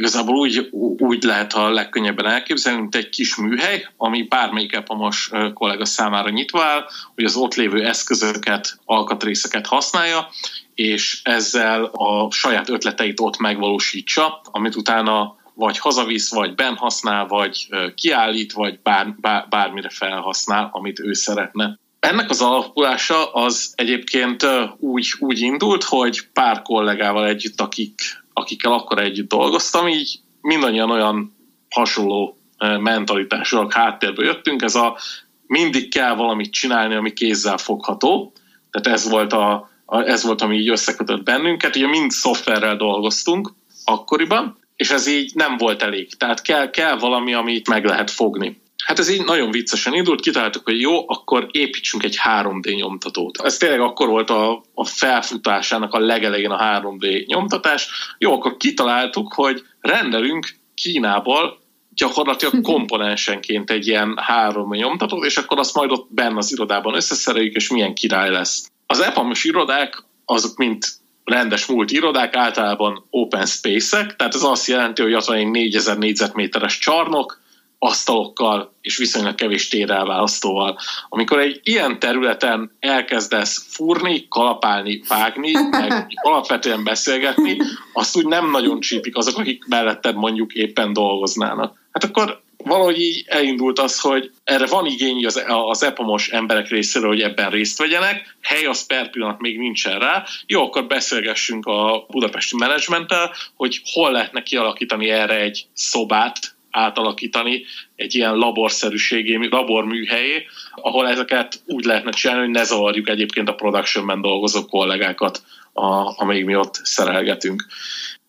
igazából 0.00 0.34
úgy, 0.34 0.68
úgy 0.98 1.22
lehet 1.22 1.52
a 1.52 1.70
legkönnyebben 1.70 2.26
elképzelni, 2.26 2.80
mint 2.80 2.94
egy 2.94 3.08
kis 3.08 3.36
műhely, 3.36 3.86
ami 3.96 4.22
bármelyik 4.22 4.72
epamos 4.72 5.30
kollega 5.54 5.84
számára 5.84 6.28
nyitva 6.28 6.62
áll, 6.62 6.86
hogy 7.14 7.24
az 7.24 7.36
ott 7.36 7.54
lévő 7.54 7.84
eszközöket, 7.86 8.78
alkatrészeket 8.84 9.66
használja, 9.66 10.28
és 10.74 11.20
ezzel 11.24 11.84
a 11.84 12.30
saját 12.30 12.68
ötleteit 12.68 13.20
ott 13.20 13.38
megvalósítsa, 13.38 14.40
amit 14.50 14.76
utána 14.76 15.36
vagy 15.54 15.78
hazavisz, 15.78 16.30
vagy 16.30 16.54
ben 16.54 16.76
használ, 16.76 17.26
vagy 17.26 17.68
kiállít, 17.94 18.52
vagy 18.52 18.78
bár, 18.82 19.14
bár, 19.20 19.46
bármire 19.48 19.88
felhasznál, 19.88 20.68
amit 20.72 21.00
ő 21.00 21.12
szeretne. 21.12 21.78
Ennek 21.98 22.30
az 22.30 22.40
alakulása 22.40 23.32
az 23.32 23.72
egyébként 23.76 24.46
úgy, 24.78 25.14
úgy 25.18 25.40
indult, 25.40 25.84
hogy 25.84 26.20
pár 26.32 26.62
kollégával 26.62 27.26
együtt, 27.26 27.60
akik, 27.60 27.94
akikkel 28.32 28.72
akkor 28.72 28.98
együtt 28.98 29.28
dolgoztam, 29.28 29.88
így 29.88 30.20
mindannyian 30.40 30.90
olyan 30.90 31.36
hasonló 31.70 32.36
mentalitásúak 32.58 33.72
háttérből 33.72 34.24
jöttünk, 34.24 34.62
ez 34.62 34.74
a 34.74 34.98
mindig 35.46 35.90
kell 35.90 36.14
valamit 36.14 36.52
csinálni, 36.52 36.94
ami 36.94 37.12
kézzel 37.12 37.58
fogható, 37.58 38.32
tehát 38.70 38.98
ez 38.98 39.08
volt 39.08 39.32
a, 39.32 39.70
ez 39.86 40.24
volt, 40.24 40.42
ami 40.42 40.56
így 40.56 40.68
összekötött 40.68 41.22
bennünket. 41.22 41.76
Ugye 41.76 41.86
mind 41.86 42.10
szoftverrel 42.10 42.76
dolgoztunk 42.76 43.52
akkoriban, 43.84 44.58
és 44.76 44.90
ez 44.90 45.06
így 45.06 45.34
nem 45.34 45.56
volt 45.56 45.82
elég. 45.82 46.14
Tehát 46.14 46.42
kell, 46.42 46.70
kell 46.70 46.98
valami, 46.98 47.34
amit 47.34 47.68
meg 47.68 47.84
lehet 47.84 48.10
fogni. 48.10 48.60
Hát 48.84 48.98
ez 48.98 49.08
így 49.08 49.24
nagyon 49.24 49.50
viccesen 49.50 49.94
indult, 49.94 50.20
kitaláltuk, 50.20 50.64
hogy 50.64 50.80
jó, 50.80 51.10
akkor 51.10 51.48
építsünk 51.50 52.02
egy 52.02 52.18
3D 52.24 52.76
nyomtatót. 52.76 53.40
Ez 53.40 53.56
tényleg 53.56 53.80
akkor 53.80 54.08
volt 54.08 54.30
a, 54.30 54.62
a 54.74 54.84
felfutásának 54.84 55.94
a 55.94 55.98
legelején 55.98 56.50
a 56.50 56.80
3D 56.80 57.26
nyomtatás. 57.26 57.88
Jó, 58.18 58.32
akkor 58.32 58.56
kitaláltuk, 58.56 59.32
hogy 59.32 59.62
rendelünk 59.80 60.58
Kínából 60.74 61.58
gyakorlatilag 61.94 62.60
komponensenként 62.72 63.70
egy 63.70 63.86
ilyen 63.86 64.18
három 64.22 64.70
nyomtatót, 64.70 65.24
és 65.24 65.36
akkor 65.36 65.58
azt 65.58 65.74
majd 65.74 65.90
ott 65.90 66.06
benne 66.10 66.36
az 66.36 66.52
irodában 66.52 66.94
összeszereljük, 66.94 67.54
és 67.54 67.70
milyen 67.70 67.94
király 67.94 68.30
lesz. 68.30 68.70
Az 68.86 69.00
EPAM-os 69.00 69.44
irodák 69.44 70.04
azok 70.24 70.56
mint 70.56 70.86
rendes 71.24 71.66
múlt 71.66 71.90
irodák, 71.90 72.36
általában 72.36 73.06
open 73.10 73.46
space-ek, 73.46 74.16
tehát 74.16 74.34
ez 74.34 74.42
azt 74.42 74.66
jelenti, 74.66 75.02
hogy 75.02 75.14
ott 75.14 75.24
van 75.24 75.36
egy 75.36 75.50
4000 75.50 75.98
négyzetméteres 75.98 76.78
csarnok, 76.78 77.40
asztalokkal 77.82 78.74
és 78.80 78.96
viszonylag 78.96 79.34
kevés 79.34 79.68
térelválasztóval. 79.68 80.78
Amikor 81.08 81.38
egy 81.38 81.60
ilyen 81.62 81.98
területen 81.98 82.76
elkezdesz 82.80 83.66
fúrni, 83.68 84.26
kalapálni, 84.28 85.02
vágni, 85.08 85.52
meg 85.70 86.06
alapvetően 86.22 86.84
beszélgetni, 86.84 87.56
azt 87.92 88.16
úgy 88.16 88.26
nem 88.26 88.50
nagyon 88.50 88.80
csípik 88.80 89.16
azok, 89.16 89.38
akik 89.38 89.64
melletted 89.64 90.16
mondjuk 90.16 90.52
éppen 90.52 90.92
dolgoznának. 90.92 91.78
Hát 91.92 92.04
akkor 92.04 92.42
valahogy 92.64 93.00
így 93.00 93.24
elindult 93.26 93.78
az, 93.78 94.00
hogy 94.00 94.30
erre 94.44 94.66
van 94.66 94.86
igény 94.86 95.26
az, 95.26 95.44
az 95.46 95.82
EPAMOS 95.82 96.28
emberek 96.28 96.68
részéről, 96.68 97.08
hogy 97.08 97.20
ebben 97.20 97.50
részt 97.50 97.78
vegyenek, 97.78 98.36
hely 98.40 98.64
az 98.64 98.86
per 98.86 99.10
pillanat 99.10 99.40
még 99.40 99.58
nincsen 99.58 99.98
rá, 99.98 100.24
jó, 100.46 100.62
akkor 100.62 100.86
beszélgessünk 100.86 101.66
a 101.66 102.06
budapesti 102.08 102.56
menedzsmenttel, 102.56 103.34
hogy 103.56 103.80
hol 103.92 104.12
lehetne 104.12 104.42
kialakítani 104.42 105.10
erre 105.10 105.40
egy 105.40 105.66
szobát, 105.72 106.58
átalakítani 106.70 107.64
egy 107.96 108.14
ilyen 108.14 108.34
laborszerűségi, 108.34 109.48
laborműhelyé, 109.48 110.46
ahol 110.74 111.08
ezeket 111.08 111.62
úgy 111.66 111.84
lehetne 111.84 112.10
csinálni, 112.10 112.42
hogy 112.42 112.54
ne 112.54 112.64
zavarjuk 112.64 113.08
egyébként 113.08 113.48
a 113.48 113.54
productionben 113.54 114.20
dolgozó 114.20 114.64
kollégákat, 114.64 115.42
a, 115.72 116.22
amíg 116.22 116.44
mi 116.44 116.56
ott 116.56 116.80
szerelgetünk. 116.82 117.66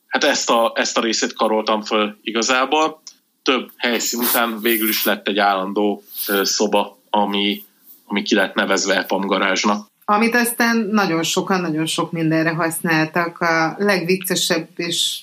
Hát 0.08 0.24
ezt 0.24 0.50
a, 0.50 0.72
ezt 0.76 0.98
a 0.98 1.02
részét 1.02 1.34
karoltam 1.34 1.82
föl 1.82 2.18
igazából. 2.22 3.02
Több 3.44 3.70
helyszín 3.78 4.20
után 4.20 4.62
végül 4.62 4.90
is 4.90 5.06
lett 5.06 5.28
egy 5.28 5.38
állandó 5.38 6.04
szoba, 6.44 6.98
ami, 7.10 7.64
ami 8.06 8.22
ki 8.22 8.36
lett 8.36 8.54
nevezve 8.54 8.98
EPAM 8.98 9.26
garázsnak. 9.26 9.90
Amit 10.06 10.36
aztán 10.36 10.78
nagyon 10.78 11.24
sokan, 11.24 11.62
nagyon 11.62 11.86
sok 11.86 12.12
mindenre 12.12 12.50
használtak. 12.50 13.40
A 13.40 13.76
legviccesebb 13.78 14.68
és 14.76 15.20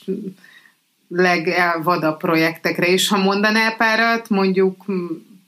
legelvadabb 1.09 2.17
projektekre 2.17 2.87
is. 2.87 3.09
Ha 3.09 3.17
mondanál 3.17 3.77
párat, 3.77 4.29
mondjuk 4.29 4.85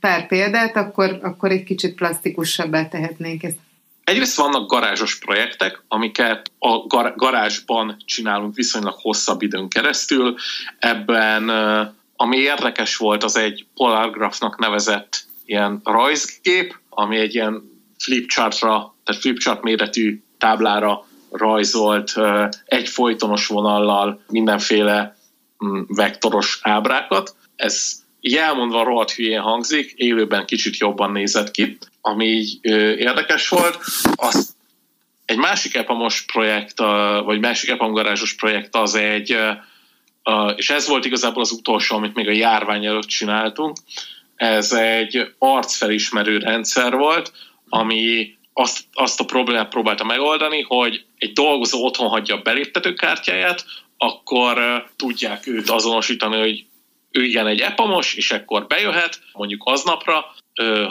pár 0.00 0.26
példát, 0.26 0.76
akkor, 0.76 1.18
akkor 1.22 1.50
egy 1.50 1.64
kicsit 1.64 1.94
plastikusabbá 1.94 2.88
tehetnénk 2.88 3.42
ezt. 3.42 3.56
Egyrészt 4.04 4.36
vannak 4.36 4.70
garázsos 4.70 5.18
projektek, 5.18 5.82
amiket 5.88 6.50
a 6.58 6.86
gar- 6.86 7.16
garázsban 7.16 7.96
csinálunk 8.04 8.54
viszonylag 8.54 8.94
hosszabb 9.00 9.42
időn 9.42 9.68
keresztül. 9.68 10.34
Ebben, 10.78 11.48
ami 12.16 12.36
érdekes 12.36 12.96
volt, 12.96 13.24
az 13.24 13.36
egy 13.36 13.66
Polargraphnak 13.74 14.58
nevezett 14.58 15.24
ilyen 15.44 15.80
rajzgép, 15.84 16.78
ami 16.88 17.18
egy 17.18 17.34
ilyen 17.34 17.62
flipchartra, 17.98 18.94
tehát 19.04 19.20
flipchart 19.20 19.62
méretű 19.62 20.22
táblára 20.38 21.06
rajzolt 21.30 22.12
egy 22.64 22.88
folytonos 22.88 23.46
vonallal 23.46 24.22
mindenféle 24.28 25.14
Mm, 25.14 25.19
vektoros 25.86 26.58
ábrákat. 26.62 27.34
Ez 27.56 27.92
így 28.20 28.36
elmondva 28.36 28.84
rohadt 28.84 29.10
hülyén 29.10 29.40
hangzik, 29.40 29.92
élőben 29.96 30.46
kicsit 30.46 30.76
jobban 30.76 31.12
nézett 31.12 31.50
ki, 31.50 31.78
ami 32.00 32.26
így 32.26 32.58
érdekes 32.98 33.48
volt. 33.48 33.78
Az 34.14 34.54
egy 35.24 35.36
másik 35.36 35.74
epamos 35.74 36.22
projekt, 36.22 36.78
vagy 37.24 37.40
másik 37.40 37.70
epam 37.70 37.92
garázsos 37.92 38.34
projekt 38.34 38.76
az 38.76 38.94
egy, 38.94 39.36
és 40.56 40.70
ez 40.70 40.88
volt 40.88 41.04
igazából 41.04 41.42
az 41.42 41.52
utolsó, 41.52 41.96
amit 41.96 42.14
még 42.14 42.28
a 42.28 42.32
járvány 42.32 42.86
előtt 42.86 43.06
csináltunk, 43.06 43.76
ez 44.36 44.72
egy 44.72 45.34
arcfelismerő 45.38 46.38
rendszer 46.38 46.96
volt, 46.96 47.32
ami 47.68 48.34
azt, 48.52 48.80
azt 48.92 49.20
a 49.20 49.24
problémát 49.24 49.68
próbálta 49.68 50.04
megoldani, 50.04 50.62
hogy 50.62 51.04
egy 51.18 51.32
dolgozó 51.32 51.84
otthon 51.84 52.08
hagyja 52.08 52.34
a 52.34 52.42
beléptetőkártyáját, 52.42 53.64
akkor 54.02 54.84
tudják 54.96 55.46
őt 55.46 55.70
azonosítani, 55.70 56.38
hogy 56.38 56.64
ő 57.10 57.22
igen 57.22 57.46
egy 57.46 57.60
epamos, 57.60 58.14
és 58.14 58.30
akkor 58.30 58.66
bejöhet, 58.66 59.20
mondjuk 59.32 59.62
aznapra, 59.64 60.24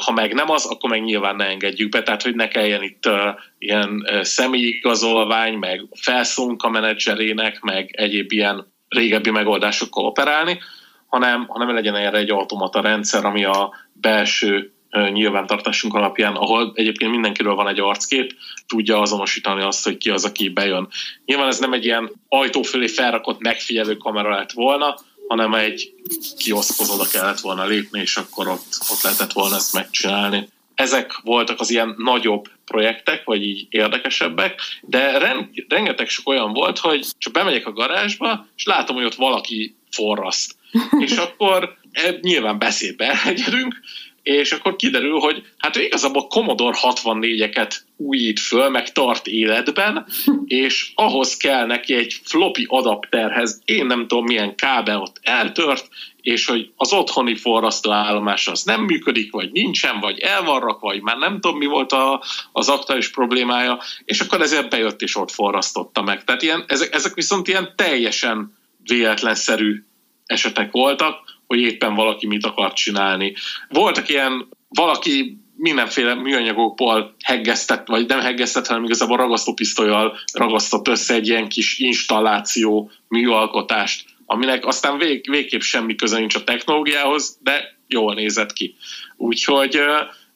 ha 0.06 0.12
meg 0.12 0.34
nem 0.34 0.50
az, 0.50 0.66
akkor 0.66 0.90
meg 0.90 1.04
nyilván 1.04 1.36
ne 1.36 1.46
engedjük 1.46 1.90
be, 1.90 2.04
tehát 2.04 2.22
hogy 2.22 2.36
ne 2.36 2.48
kelljen 2.48 2.84
itt 2.84 3.06
uh, 3.06 3.14
ilyen 3.58 3.90
uh, 3.90 4.22
személyigazolvány, 4.22 5.54
meg 5.54 5.86
felszólunk 6.02 6.64
a 6.64 6.70
menedzserének, 6.70 7.60
meg 7.60 7.90
egyéb 7.92 8.32
ilyen 8.32 8.74
régebbi 8.88 9.30
megoldásokkal 9.30 10.06
operálni, 10.06 10.60
hanem, 11.08 11.46
hanem 11.48 11.74
legyen 11.74 11.96
erre 11.96 12.18
egy 12.18 12.32
automata 12.32 12.82
rendszer, 12.82 13.26
ami 13.26 13.46
a 13.46 13.74
belső 13.94 14.74
nyilvántartásunk 15.12 15.94
alapján, 15.94 16.36
ahol 16.36 16.72
egyébként 16.76 17.12
mindenkiről 17.12 17.56
van 17.56 17.68
egy 17.68 17.80
arckép, 17.80 18.36
tudja 18.68 19.02
azonosítani 19.02 19.62
azt, 19.62 19.84
hogy 19.84 19.98
ki 19.98 20.10
az, 20.10 20.26
aki 20.26 20.50
bejön. 20.50 20.88
Nyilván 21.26 21.48
ez 21.48 21.60
nem 21.60 21.74
egy 21.74 21.86
ilyen 21.86 22.12
ajtó 22.28 22.62
fölé 22.62 22.88
felrakott 22.88 23.40
megfigyelő 23.40 23.96
kamera 23.96 24.30
lett 24.30 24.52
volna, 24.52 24.96
hanem 25.28 25.54
egy 25.54 25.94
kioszkhoz 26.38 26.90
oda 26.90 27.06
kellett 27.12 27.40
volna 27.40 27.66
lépni, 27.66 28.00
és 28.00 28.18
akkor 28.18 28.48
ott, 28.48 28.78
ott 28.92 29.02
lehetett 29.02 29.32
volna 29.32 29.56
ezt 29.56 29.74
megcsinálni. 29.74 30.48
Ezek 30.76 31.20
voltak 31.24 31.60
az 31.60 31.70
ilyen 31.70 31.96
nagyobb 31.98 32.50
projektek, 32.66 33.24
vagy 33.24 33.44
így 33.44 33.68
érdekesebbek, 33.70 34.62
de 34.82 35.18
ren, 35.18 35.50
rengeteg 35.68 36.10
sok 36.10 36.28
olyan 36.28 36.54
volt, 36.54 36.80
hogy 36.80 37.06
csak 37.18 37.34
bemegyek 37.34 37.68
a 37.68 37.72
garázsba, 37.72 38.48
és 38.56 38.66
látom, 38.66 38.96
hogy 38.96 39.06
ott 39.06 39.16
valaki 39.16 39.76
forraszt. 39.92 40.56
és 41.06 41.18
akkor 41.18 41.78
e, 41.92 42.18
nyilván 42.22 42.60
beszédbe 42.60 43.06
elegyedünk, 43.24 43.80
és 44.24 44.52
akkor 44.52 44.76
kiderül, 44.76 45.20
hogy 45.20 45.44
hát 45.58 45.78
ő 45.78 45.82
igazából 45.82 46.28
Commodore 46.28 46.78
64-eket 46.82 47.76
újít 47.98 48.40
föl, 48.40 48.70
meg 48.70 48.92
tart 48.92 49.28
életben, 49.28 50.06
és 50.46 50.92
ahhoz 50.96 51.38
kell 51.38 51.66
neki 51.66 51.94
egy 51.94 52.20
floppy 52.24 52.66
adapterhez, 52.70 53.62
én 53.66 53.86
nem 53.86 54.08
tudom 54.08 54.26
milyen 54.26 54.56
kábel 54.56 55.02
ott 55.02 55.20
eltört, 55.22 55.90
és 56.22 56.46
hogy 56.46 56.72
az 56.76 56.94
otthoni 56.94 57.36
forrasztóállomás 57.36 58.48
az 58.48 58.64
nem 58.64 58.82
működik, 58.82 59.32
vagy 59.32 59.52
nincsen, 59.52 60.00
vagy 60.00 60.20
el 60.20 60.44
van 60.44 60.60
rakva, 60.60 60.88
vagy 60.88 61.02
már 61.02 61.18
nem 61.18 61.40
tudom 61.40 61.58
mi 61.58 61.66
volt 61.66 61.92
a, 61.92 62.24
az 62.52 62.70
aktuális 62.70 63.10
problémája, 63.10 63.80
és 64.06 64.20
akkor 64.20 64.42
ezért 64.42 64.70
bejött 64.70 65.02
és 65.02 65.16
ott 65.16 65.32
forrasztotta 65.32 66.02
meg. 66.02 66.24
Tehát 66.24 66.42
ilyen, 66.42 66.64
ezek, 66.68 66.94
ezek 66.94 67.14
viszont 67.14 67.48
ilyen 67.48 67.74
teljesen 67.76 68.58
véletlenszerű 68.84 69.84
esetek 70.26 70.72
voltak, 70.72 71.29
hogy 71.50 71.60
éppen 71.60 71.96
valaki 71.96 72.28
mit 72.28 72.46
akar 72.46 72.74
csinálni. 72.74 73.34
Voltak 73.70 74.10
ilyen, 74.10 74.48
valaki 74.68 75.38
mindenféle 75.56 76.14
műanyagokból 76.14 77.16
heggesztett, 77.24 77.88
vagy 77.88 78.08
nem 78.08 78.20
heggesztett, 78.20 78.68
hanem 78.68 78.84
igazából 78.84 79.18
ragasztópisztolyjal 79.18 80.18
ragasztott 80.34 80.88
össze 80.88 81.14
egy 81.14 81.28
ilyen 81.28 81.48
kis 81.48 81.80
installáció 81.80 82.92
műalkotást, 83.08 84.06
aminek 84.26 84.66
aztán 84.66 84.98
vég, 84.98 85.30
végképp 85.30 85.62
semmi 85.62 85.96
köze 85.96 86.18
nincs 86.18 86.36
a 86.36 86.44
technológiához, 86.44 87.38
de 87.42 87.78
jól 87.88 88.14
nézett 88.14 88.54
ki. 88.54 88.76
Úgyhogy 89.18 89.80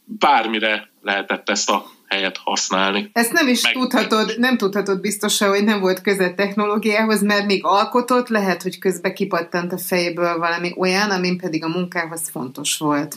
bármire 0.05 0.89
lehetett 1.01 1.49
ezt 1.49 1.69
a 1.69 1.85
helyet 2.13 2.39
használni. 2.43 3.09
Ezt 3.13 3.31
nem 3.31 3.47
is 3.47 3.61
Meg... 3.61 3.73
tudhatod, 3.73 4.33
nem 4.37 4.57
tudhatod 4.57 4.99
biztosan, 4.99 5.49
hogy 5.49 5.63
nem 5.63 5.79
volt 5.79 6.01
köze 6.01 6.33
technológiához, 6.33 7.21
mert 7.21 7.45
még 7.45 7.65
alkotott, 7.65 8.27
lehet, 8.27 8.61
hogy 8.61 8.79
közbe 8.79 9.13
kipattant 9.13 9.73
a 9.73 9.77
fejéből 9.77 10.37
valami 10.37 10.73
olyan, 10.77 11.09
amin 11.09 11.37
pedig 11.37 11.63
a 11.63 11.67
munkához 11.67 12.29
fontos 12.31 12.77
volt. 12.77 13.15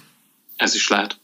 Ez 0.56 0.74
is 0.74 0.88
lehet 0.88 1.16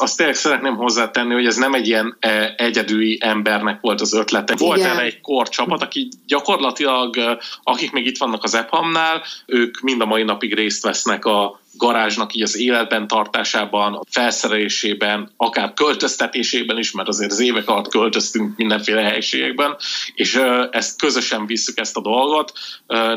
azt 0.00 0.16
tényleg 0.16 0.34
szeretném 0.34 0.76
hozzátenni, 0.76 1.34
hogy 1.34 1.46
ez 1.46 1.56
nem 1.56 1.74
egy 1.74 1.86
ilyen 1.86 2.16
e, 2.20 2.54
egyedüli 2.56 3.18
embernek 3.20 3.80
volt 3.80 4.00
az 4.00 4.14
ötlete. 4.14 4.54
Volt 4.56 4.80
erre 4.80 5.02
egy 5.02 5.20
korcsapat, 5.20 5.82
aki 5.82 6.08
gyakorlatilag, 6.26 7.16
e, 7.16 7.38
akik 7.62 7.92
még 7.92 8.06
itt 8.06 8.18
vannak 8.18 8.44
az 8.44 8.54
EPAM-nál, 8.54 9.22
ők 9.46 9.80
mind 9.80 10.00
a 10.00 10.06
mai 10.06 10.22
napig 10.22 10.54
részt 10.54 10.82
vesznek 10.82 11.24
a 11.24 11.60
garázsnak 11.76 12.34
így 12.34 12.42
az 12.42 12.56
életben 12.56 13.06
tartásában, 13.06 14.00
felszerelésében, 14.10 15.30
akár 15.36 15.72
költöztetésében 15.74 16.78
is, 16.78 16.92
mert 16.92 17.08
azért 17.08 17.30
az 17.30 17.40
évek 17.40 17.68
alatt 17.68 17.88
költöztünk 17.88 18.56
mindenféle 18.56 19.02
helységekben, 19.02 19.76
és 20.14 20.40
ezt 20.70 20.98
közösen 20.98 21.46
visszük 21.46 21.78
ezt 21.78 21.96
a 21.96 22.00
dolgot. 22.00 22.52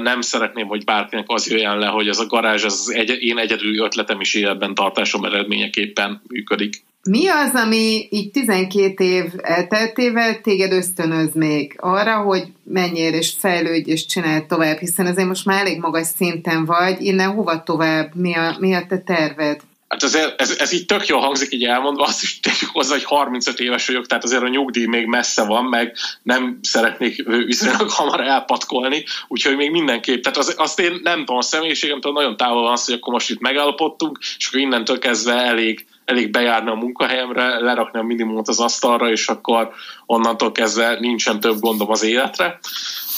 Nem 0.01 0.21
szeretném, 0.21 0.67
hogy 0.67 0.83
bárkinek 0.83 1.25
az 1.27 1.47
jöjjön 1.47 1.77
le, 1.77 1.87
hogy 1.87 2.07
ez 2.07 2.19
a 2.19 2.25
garázs, 2.25 2.63
az 2.63 2.91
egy, 2.93 3.23
én 3.23 3.37
egyedüli 3.37 3.79
ötletem 3.79 4.21
is 4.21 4.33
életben 4.33 4.73
tartásom 4.73 5.25
eredményeképpen 5.25 6.21
működik. 6.27 6.87
Mi 7.03 7.27
az, 7.27 7.53
ami 7.53 8.07
így 8.09 8.31
12 8.31 9.03
év 9.03 9.25
elteltével 9.37 10.41
téged 10.41 10.71
ösztönöz 10.71 11.33
még 11.33 11.75
arra, 11.77 12.17
hogy 12.17 12.43
menjél 12.63 13.13
és 13.13 13.33
fejlődj 13.39 13.91
és 13.91 14.05
csinálj 14.05 14.45
tovább, 14.47 14.77
hiszen 14.77 15.05
azért 15.05 15.27
most 15.27 15.45
már 15.45 15.59
elég 15.59 15.79
magas 15.79 16.07
szinten 16.07 16.65
vagy, 16.65 17.01
innen 17.01 17.29
hova 17.29 17.63
tovább, 17.63 18.15
mi 18.15 18.35
a, 18.35 18.55
mi 18.59 18.73
a 18.73 18.85
te 18.89 18.97
terved? 18.97 19.59
Hát 19.87 20.03
ez, 20.03 20.17
ez, 20.37 20.55
ez 20.57 20.73
így 20.73 20.85
tök 20.85 21.07
jól 21.07 21.19
hangzik 21.19 21.53
így 21.53 21.63
elmondva, 21.63 22.03
azt 22.03 22.23
is 22.23 22.39
tegyük 22.39 22.69
hozzá, 22.71 22.93
hogy 22.93 23.03
35 23.03 23.59
éves 23.59 23.87
vagyok, 23.87 24.05
tehát 24.05 24.23
azért 24.23 24.41
a 24.41 24.47
nyugdíj 24.47 24.85
még 24.85 25.05
messze 25.05 25.45
van, 25.45 25.65
meg 25.65 25.95
nem 26.23 26.59
szeretnék 26.61 27.27
viszonylag 27.45 27.89
hamar 27.99 28.21
elpatkolni, 28.21 29.03
úgyhogy 29.27 29.55
még 29.55 29.71
mindenképp, 29.71 30.23
tehát 30.23 30.37
az, 30.37 30.53
azt 30.57 30.79
én 30.79 30.99
nem 31.03 31.19
tudom, 31.19 31.37
a 31.37 31.41
személyiségemtől 31.41 32.11
nagyon 32.11 32.37
távol 32.37 32.61
van 32.61 32.71
az, 32.71 32.85
hogy 32.85 32.95
akkor 32.95 33.13
most 33.13 33.29
itt 33.29 33.39
megállapodtunk, 33.39 34.19
és 34.37 34.47
akkor 34.47 34.59
innentől 34.59 34.99
kezdve 34.99 35.33
elég 35.33 35.85
elég 36.09 36.31
bejárni 36.31 36.69
a 36.69 36.73
munkahelyemre, 36.73 37.59
lerakni 37.59 37.99
a 37.99 38.03
minimumot 38.03 38.47
az 38.47 38.59
asztalra, 38.59 39.09
és 39.09 39.27
akkor 39.27 39.71
onnantól 40.05 40.51
kezdve 40.51 40.99
nincsen 40.99 41.39
több 41.39 41.59
gondom 41.59 41.89
az 41.89 42.03
életre. 42.03 42.59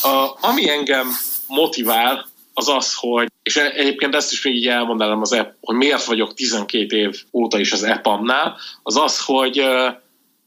A, 0.01 0.47
ami 0.47 0.69
engem 0.69 1.07
motivál 1.47 2.25
az 2.53 2.69
az, 2.69 2.93
hogy, 2.95 3.27
és 3.43 3.55
e- 3.55 3.73
egyébként 3.75 4.15
ezt 4.15 4.31
is 4.31 4.43
még 4.43 4.55
így 4.55 4.67
elmondanám 4.67 5.21
az 5.21 5.33
app, 5.33 5.51
hogy 5.61 5.75
miért 5.75 6.05
vagyok 6.05 6.33
12 6.33 6.97
év 6.97 7.23
óta 7.31 7.59
is 7.59 7.71
az 7.71 7.83
EPAM-nál, 7.83 8.57
az 8.83 8.97
az, 8.97 9.25
hogy 9.25 9.63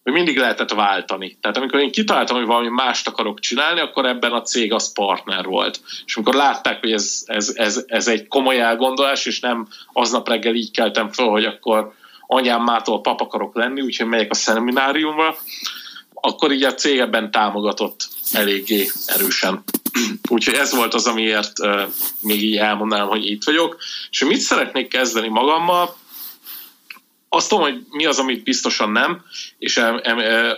hogy 0.03 0.13
mindig 0.13 0.39
lehetett 0.39 0.73
váltani. 0.73 1.37
Tehát 1.41 1.57
amikor 1.57 1.81
én 1.81 1.91
kitaláltam, 1.91 2.37
hogy 2.37 2.47
valami 2.47 2.69
mást 2.69 3.09
akarok 3.09 3.41
csinálni, 3.41 3.81
akkor 3.81 4.07
ebben 4.07 4.33
a 4.33 4.43
cég 4.43 4.73
az 4.73 4.93
partner 4.93 5.45
volt. 5.45 5.81
És 6.07 6.17
amikor 6.17 6.35
látták, 6.35 6.81
hogy 6.81 6.93
ez, 6.93 7.23
ez, 7.27 7.53
ez, 7.55 7.85
ez 7.87 8.09
egy 8.09 8.29
komoly 8.29 8.61
elgondolás, 8.61 9.27
és 9.27 9.41
nem 9.41 9.69
aznap 9.93 10.29
reggel 10.29 10.55
így 10.55 10.71
keltem 10.71 11.09
fel, 11.09 11.27
hogy 11.27 11.45
akkor 11.45 11.93
anyám 12.27 12.63
mától 12.63 13.01
pap 13.01 13.21
akarok 13.21 13.55
lenni, 13.55 13.81
úgyhogy 13.81 14.07
megyek 14.07 14.31
a 14.31 14.35
szemináriumra, 14.35 15.37
akkor 16.15 16.53
így 16.53 16.63
a 16.63 16.75
cég 16.75 17.05
támogatott 17.31 18.09
eléggé 18.33 18.91
erősen. 19.07 19.65
Úgyhogy 20.31 20.55
ez 20.55 20.75
volt 20.75 20.95
az, 20.95 21.07
amiért 21.07 21.53
még 22.21 22.43
így 22.43 22.57
elmondanám, 22.57 23.07
hogy 23.07 23.27
itt 23.27 23.45
vagyok. 23.45 23.77
És 24.11 24.25
mit 24.25 24.39
szeretnék 24.39 24.89
kezdeni 24.89 25.29
magammal? 25.29 25.97
Azt 27.29 27.49
tudom, 27.49 27.65
hogy 27.65 27.87
mi 27.91 28.07
az, 28.07 28.19
amit 28.19 28.43
biztosan 28.43 28.91
nem, 28.91 29.23
és 29.59 29.81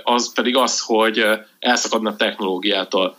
az 0.02 0.32
pedig 0.32 0.56
az, 0.56 0.80
hogy 0.80 1.24
elszakadna 1.58 2.10
a 2.10 2.16
technológiától. 2.16 3.16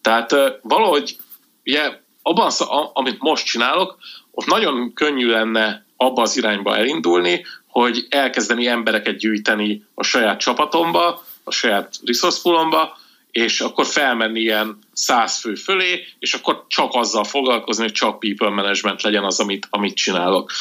Tehát 0.00 0.34
valahogy, 0.62 1.16
ugye, 1.64 2.00
abban, 2.22 2.50
amit 2.92 3.20
most 3.20 3.46
csinálok, 3.46 3.96
ott 4.30 4.46
nagyon 4.46 4.92
könnyű 4.94 5.30
lenne 5.30 5.86
abba 5.96 6.22
az 6.22 6.36
irányba 6.36 6.76
elindulni, 6.76 7.44
hogy 7.80 8.06
elkezdeni 8.08 8.66
embereket 8.66 9.16
gyűjteni 9.16 9.84
a 9.94 10.02
saját 10.02 10.38
csapatomba, 10.38 11.22
a 11.44 11.50
saját 11.50 11.94
resource 12.04 12.40
poolomba, 12.42 12.96
és 13.30 13.60
akkor 13.60 13.86
felmenni 13.86 14.40
ilyen 14.40 14.78
száz 14.92 15.40
fő 15.40 15.54
fölé, 15.54 16.04
és 16.18 16.34
akkor 16.34 16.64
csak 16.68 16.90
azzal 16.94 17.24
foglalkozni, 17.24 17.82
hogy 17.82 17.92
csak 17.92 18.18
people 18.18 18.48
management 18.48 19.02
legyen 19.02 19.24
az, 19.24 19.40
amit, 19.40 19.66
amit 19.70 19.94
csinálok. 19.94 20.52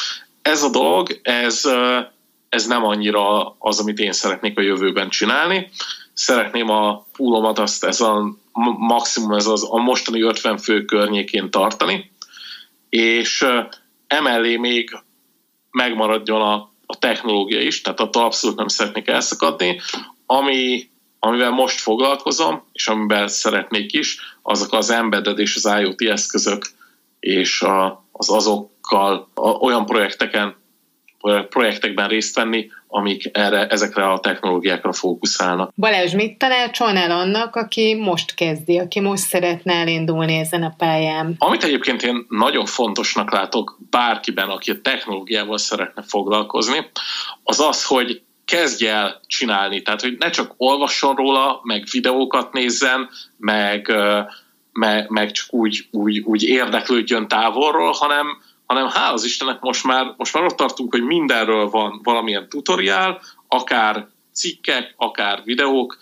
Ez 0.42 0.64
a 0.64 0.70
dolog, 0.70 1.20
ez, 1.24 1.62
ez 2.50 2.66
nem 2.66 2.86
annyira 2.86 3.56
az, 3.60 3.80
amit 3.80 4.00
én 4.00 4.14
szeretnék 4.14 4.58
a 4.58 4.62
jövőben 4.62 5.10
csinálni. 5.10 5.70
Szeretném 6.14 6.70
a 6.70 7.06
poolomat 7.18 7.60
azt 7.60 7.84
ez 7.84 8.02
a 8.02 8.36
maximum, 8.78 9.32
ez 9.32 9.48
az 9.48 9.68
a 9.70 9.78
mostani 9.78 10.22
50 10.22 10.58
fő 10.58 10.86
környékén 10.86 11.50
tartani, 11.50 12.12
és 12.90 13.46
emellé 14.08 14.58
még 14.58 14.98
megmaradjon 15.72 16.42
a, 16.42 16.74
a 16.96 17.00
technológia 17.00 17.62
is, 17.62 17.82
tehát 17.82 18.00
attól 18.00 18.24
abszolút 18.24 18.58
nem 18.58 18.68
szeretnék 18.68 19.08
elszakadni. 19.08 19.82
Ami, 20.26 20.90
amivel 21.20 21.52
most 21.52 21.80
foglalkozom, 21.80 22.64
és 22.74 22.88
amivel 22.88 23.28
szeretnék 23.28 23.94
is, 23.94 24.18
azok 24.42 24.74
az 24.74 24.90
embedded 24.90 25.40
és 25.40 25.56
az 25.56 25.80
IoT 25.80 26.02
eszközök, 26.02 26.66
és 27.20 27.64
az 28.12 28.30
azokkal 28.30 29.30
a, 29.34 29.50
olyan 29.50 29.86
projekteken 29.86 30.56
projektekben 31.50 32.08
részt 32.08 32.36
venni, 32.36 32.72
amik 32.96 33.30
erre, 33.34 33.68
ezekre 33.68 34.12
a 34.12 34.20
technológiákra 34.20 34.94
fókuszálnak. 34.94 35.72
Balázs, 35.76 36.14
mit 36.14 36.38
tanácsolnál 36.38 37.12
annak, 37.12 37.56
aki 37.56 37.96
most 37.96 38.36
kezdi, 38.36 38.80
aki 38.80 39.00
most 39.00 39.24
szeretne 39.24 39.74
elindulni 39.74 40.38
ezen 40.38 40.64
a 40.64 40.74
pályán? 40.78 41.36
Amit 41.38 41.64
egyébként 41.64 42.04
én 42.04 42.26
nagyon 42.30 42.66
fontosnak 42.66 43.32
látok 43.32 43.78
bárkiben, 43.90 44.50
aki 44.50 44.72
a 44.72 44.82
technológiával 44.82 45.58
szeretne 45.58 46.02
foglalkozni, 46.02 46.90
az 47.44 47.60
az, 47.60 47.86
hogy 47.86 48.22
kezdj 48.46 48.88
el 48.88 49.20
csinálni. 49.28 49.82
Tehát, 49.82 50.02
hogy 50.02 50.16
ne 50.18 50.30
csak 50.30 50.54
olvasson 50.58 51.16
róla, 51.16 51.60
meg 51.64 51.84
videókat 51.92 52.54
nézzen, 52.54 53.10
meg, 53.38 53.94
meg, 54.72 55.10
meg 55.10 55.32
csak 55.32 55.54
úgy, 55.54 55.88
úgy, 55.92 56.20
úgy 56.20 56.44
érdeklődjön 56.44 57.28
távolról, 57.28 57.92
hanem, 57.92 58.28
hanem 58.66 58.90
hál' 58.90 59.14
az 59.14 59.24
Istennek 59.24 59.60
most 59.60 59.84
már, 59.84 60.14
most 60.18 60.34
már 60.34 60.44
ott 60.44 60.56
tartunk, 60.56 60.92
hogy 60.92 61.04
mindenről 61.04 61.70
van 61.70 62.00
valamilyen 62.04 62.50
tutoriál, 62.50 63.22
akár 63.48 64.08
cikkek, 64.34 64.94
akár 64.98 65.42
videók, 65.44 65.98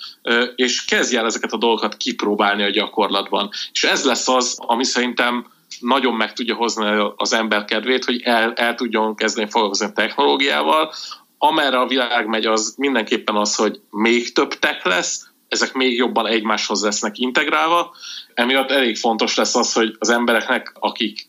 és 0.56 0.86
kezdj 0.86 1.17
el 1.17 1.26
ezeket 1.26 1.52
a 1.52 1.58
dolgokat 1.58 1.97
kipróbálni 1.97 2.63
a 2.63 2.69
gyakorlatban. 2.69 3.49
És 3.71 3.84
ez 3.84 4.06
lesz 4.06 4.28
az, 4.28 4.58
ami 4.60 4.84
szerintem 4.84 5.52
nagyon 5.80 6.13
meg 6.13 6.34
tudja 6.34 6.56
hozni 6.56 6.86
az 7.15 7.34
ember 7.34 7.65
kedvét, 7.65 8.06
hogy 8.06 8.21
el, 8.21 8.54
el 8.54 8.76
tudjon 8.76 9.15
kezdeni 9.15 9.49
foglalkozni 9.49 9.86
a 9.86 9.91
technológiával. 9.91 10.93
Amerre 11.38 11.80
a 11.80 11.88
világ 11.88 12.28
megy, 12.28 12.45
az 12.45 12.73
mindenképpen 12.78 13.36
az, 13.36 13.56
hogy 13.56 13.82
még 13.89 14.32
több 14.32 14.54
tech 14.60 14.86
lesz, 14.86 15.28
ezek 15.47 15.73
még 15.73 15.95
jobban 15.95 16.28
egymáshoz 16.28 16.84
lesznek 16.84 17.17
integrálva. 17.17 17.95
Emiatt 18.34 18.71
elég 18.71 18.97
fontos 18.97 19.36
lesz 19.36 19.56
az, 19.56 19.73
hogy 19.73 19.95
az 19.99 20.10
embereknek, 20.10 20.76
akik 20.80 21.28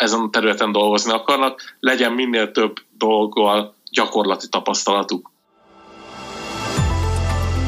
ezen 0.00 0.20
a 0.20 0.30
területen 0.30 0.72
dolgozni 0.72 1.12
akarnak, 1.12 1.60
legyen 1.80 2.12
minél 2.12 2.50
több 2.50 2.76
dolggal 2.98 3.74
gyakorlati 3.90 4.48
tapasztalatuk. 4.48 5.30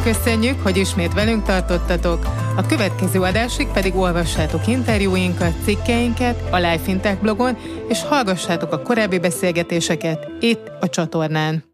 Köszönjük, 0.04 0.62
hogy 0.62 0.76
ismét 0.76 1.14
velünk 1.14 1.44
tartottatok. 1.44 2.24
A 2.56 2.66
következő 2.66 3.20
adásig 3.20 3.68
pedig 3.72 3.94
olvassátok 3.94 4.66
interjúinkat, 4.66 5.64
cikkeinket 5.64 6.52
a 6.52 6.56
Life 6.56 6.90
Intech 6.90 7.20
blogon, 7.20 7.56
és 7.88 8.02
hallgassátok 8.02 8.72
a 8.72 8.82
korábbi 8.82 9.18
beszélgetéseket 9.18 10.30
itt 10.40 10.70
a 10.80 10.88
csatornán. 10.88 11.64